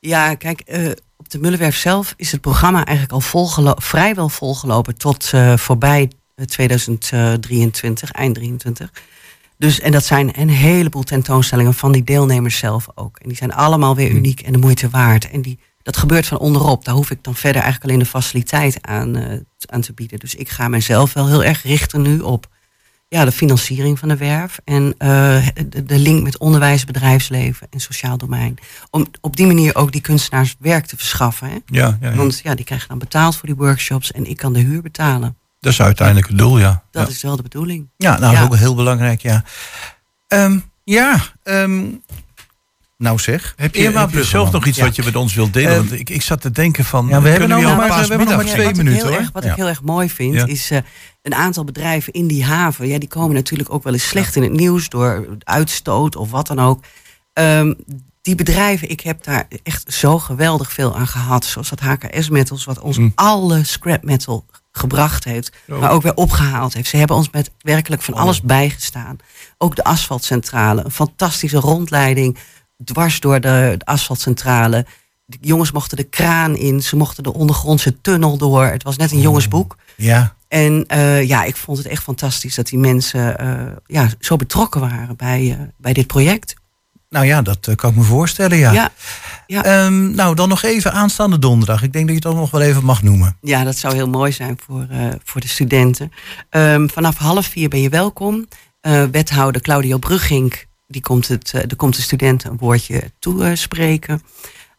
[0.00, 0.90] Ja, kijk, eh,
[1.30, 6.10] op de Mullenwerf zelf is het programma eigenlijk al volgelo- vrijwel volgelopen tot eh, voorbij
[6.34, 8.92] eh, 2023, eind 23.
[9.58, 13.18] Dus, en dat zijn een heleboel tentoonstellingen van die deelnemers zelf ook.
[13.18, 15.30] En die zijn allemaal weer uniek en de moeite waard.
[15.30, 16.84] En die, dat gebeurt van onderop.
[16.84, 20.18] Daar hoef ik dan verder eigenlijk alleen de faciliteit aan, eh, aan te bieden.
[20.18, 22.48] Dus ik ga mezelf wel heel erg richten nu op
[23.10, 24.58] ja, de financiering van de werf.
[24.64, 28.58] En eh, de, de link met onderwijs, bedrijfsleven en sociaal domein.
[28.90, 31.48] Om op die manier ook die kunstenaars werk te verschaffen.
[31.48, 31.56] Hè?
[31.66, 32.16] Ja, ja, ja.
[32.16, 35.36] Want ja, die krijgen dan betaald voor die workshops en ik kan de huur betalen.
[35.60, 36.82] dat is uiteindelijk het doel, ja.
[36.90, 37.12] Dat ja.
[37.12, 37.88] is wel de bedoeling.
[37.96, 39.44] Ja, nou, dat is ook heel belangrijk, ja.
[40.28, 41.84] Ehm, ja, ehm,
[43.00, 43.54] nou zeg.
[43.56, 44.84] Heb je, Irma heb je zelf nog iets Ja.
[44.84, 45.70] wat je met ons wilt delen?
[45.70, 47.06] Eh, Want ik, ik zat te denken van...
[47.08, 49.20] Ja, we hebben nog maar- we hebben nog maar twee wat minuten, ik heel hoor.
[49.20, 49.50] Erg, wat Ja.
[49.50, 50.46] ik heel erg mooi vind, Ja.
[50.46, 50.78] is eh,
[51.22, 52.88] een aantal bedrijven in die haven.
[52.88, 56.46] Ja, die komen natuurlijk ook wel eens slecht in het nieuws door uitstoot of wat
[56.46, 56.84] dan ook.
[57.32, 57.74] Ehm,
[58.22, 61.44] die bedrijven, ik heb daar echt zo geweldig veel aan gehad.
[61.44, 63.12] Zoals dat HKS Metals, wat ons Mm.
[63.14, 65.52] alle scrap metal gebracht heeft.
[65.66, 66.88] Maar ook weer opgehaald heeft.
[66.88, 69.16] Ze hebben ons met werkelijk van alles bijgestaan.
[69.58, 70.84] Ook de asfaltcentrale.
[70.84, 72.38] Een fantastische rondleiding
[72.84, 74.86] dwars door de, de asfaltcentrale.
[75.24, 76.82] De jongens mochten de kraan in.
[76.82, 78.64] Ze mochten de ondergrondse tunnel door.
[78.64, 79.76] Het was net een jongensboek.
[79.96, 84.36] Ja, En eh, ja, ik vond het echt fantastisch dat die mensen eh, ja, zo
[84.36, 86.54] betrokken waren bij, eh, bij dit project.
[87.08, 88.72] nou ja, dat kan ik me voorstellen, ja.
[88.72, 88.90] Ja,
[89.46, 89.64] ja.
[89.64, 91.82] Ehm, nou, dan nog even aanstaande donderdag.
[91.82, 93.36] Ik denk dat je het ook nog wel even mag noemen.
[93.40, 94.86] Ja, dat zou heel mooi zijn voor,
[95.24, 96.12] voor de studenten.
[96.50, 98.46] Ehm, vanaf half vier ben je welkom.
[99.10, 104.22] Wethouder Claudio Bruggink, die komt, het, eh, er komt de studenten een woordje toespreken.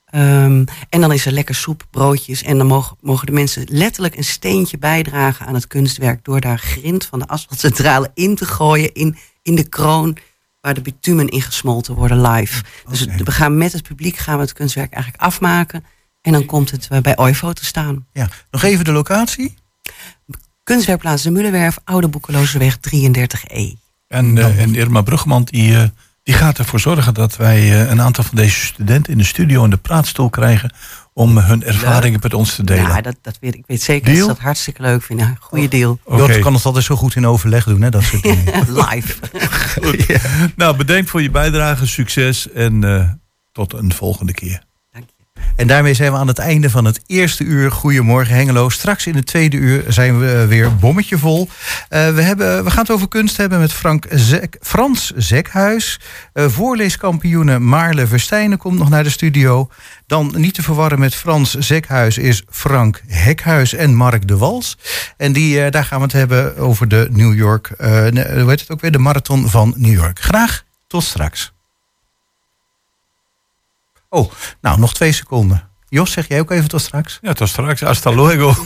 [0.06, 2.44] Ehm, en dan is er lekker soep, broodjes.
[2.44, 6.24] En dan mogen, mogen de mensen letterlijk een steentje bijdragen aan het kunstwerk.
[6.24, 8.94] door daar grind van de asfaltcentrale in te gooien.
[8.94, 10.18] in, in de kroon
[10.62, 12.64] waar de bitumen in gesmolten worden live.
[12.90, 15.86] Dus we gaan met het publiek gaan we het kunstwerk eigenlijk afmaken.
[16.22, 18.08] En dan komt het eh, bij OIVO te staan.
[18.12, 19.54] Ja, nog even de locatie.
[20.64, 23.81] Kunstwerkplaats de Mullenwerf, Oude Boekelozeweg 33E.
[24.12, 25.84] En, eh, en Irma Brugman die, eh,
[26.24, 29.64] die gaat ervoor zorgen dat wij eh, een aantal van deze studenten in de studio
[29.64, 30.74] in de praatstoel krijgen
[31.14, 32.84] om hun ervaringen met ons te delen.
[32.84, 34.28] Ja, dat, dat weet, ik weet zeker dat Deal?
[34.28, 35.38] ze dat hartstikke leuk vinden.
[35.40, 36.00] Goeie deal.
[36.04, 36.18] Oké.
[36.18, 38.46] Jort kan het altijd zo goed in overleg doen, hè, dat soort dingen.
[38.90, 39.16] Live.
[40.56, 43.10] Nou, bedankt voor je bijdrage, succes en eh,
[43.52, 44.64] tot een volgende keer.
[45.56, 47.72] En daarmee zijn we aan het einde van het eerste uur.
[47.72, 48.70] Goedemorgen Hengelo.
[48.70, 51.50] Straks in het tweede uur zijn we eh, weer bommetje vol.
[51.90, 54.06] Eh, we, hebben, we gaan het over kunst hebben met Frank
[54.62, 56.00] Frans Zekhuis.
[56.34, 59.70] Eh voorleeskampioene Maarle Verstijnen komt nog naar de studio.
[60.08, 64.78] Dan niet te verwarren met Frans Zekhuis is Frank Hekhuis en Mark de Wals.
[65.18, 68.82] En die, daar gaan we het hebben over de New York, hoe heet het ook
[68.82, 70.20] weer, de marathon van New York.
[70.20, 71.52] Graag tot straks.
[74.14, 74.32] Oh,
[74.62, 75.70] nou, nog twee seconden.
[75.90, 77.20] Jos, zeg jij ook even tot straks?
[77.22, 77.82] Ja, tot straks.
[77.82, 78.56] Hasta luego.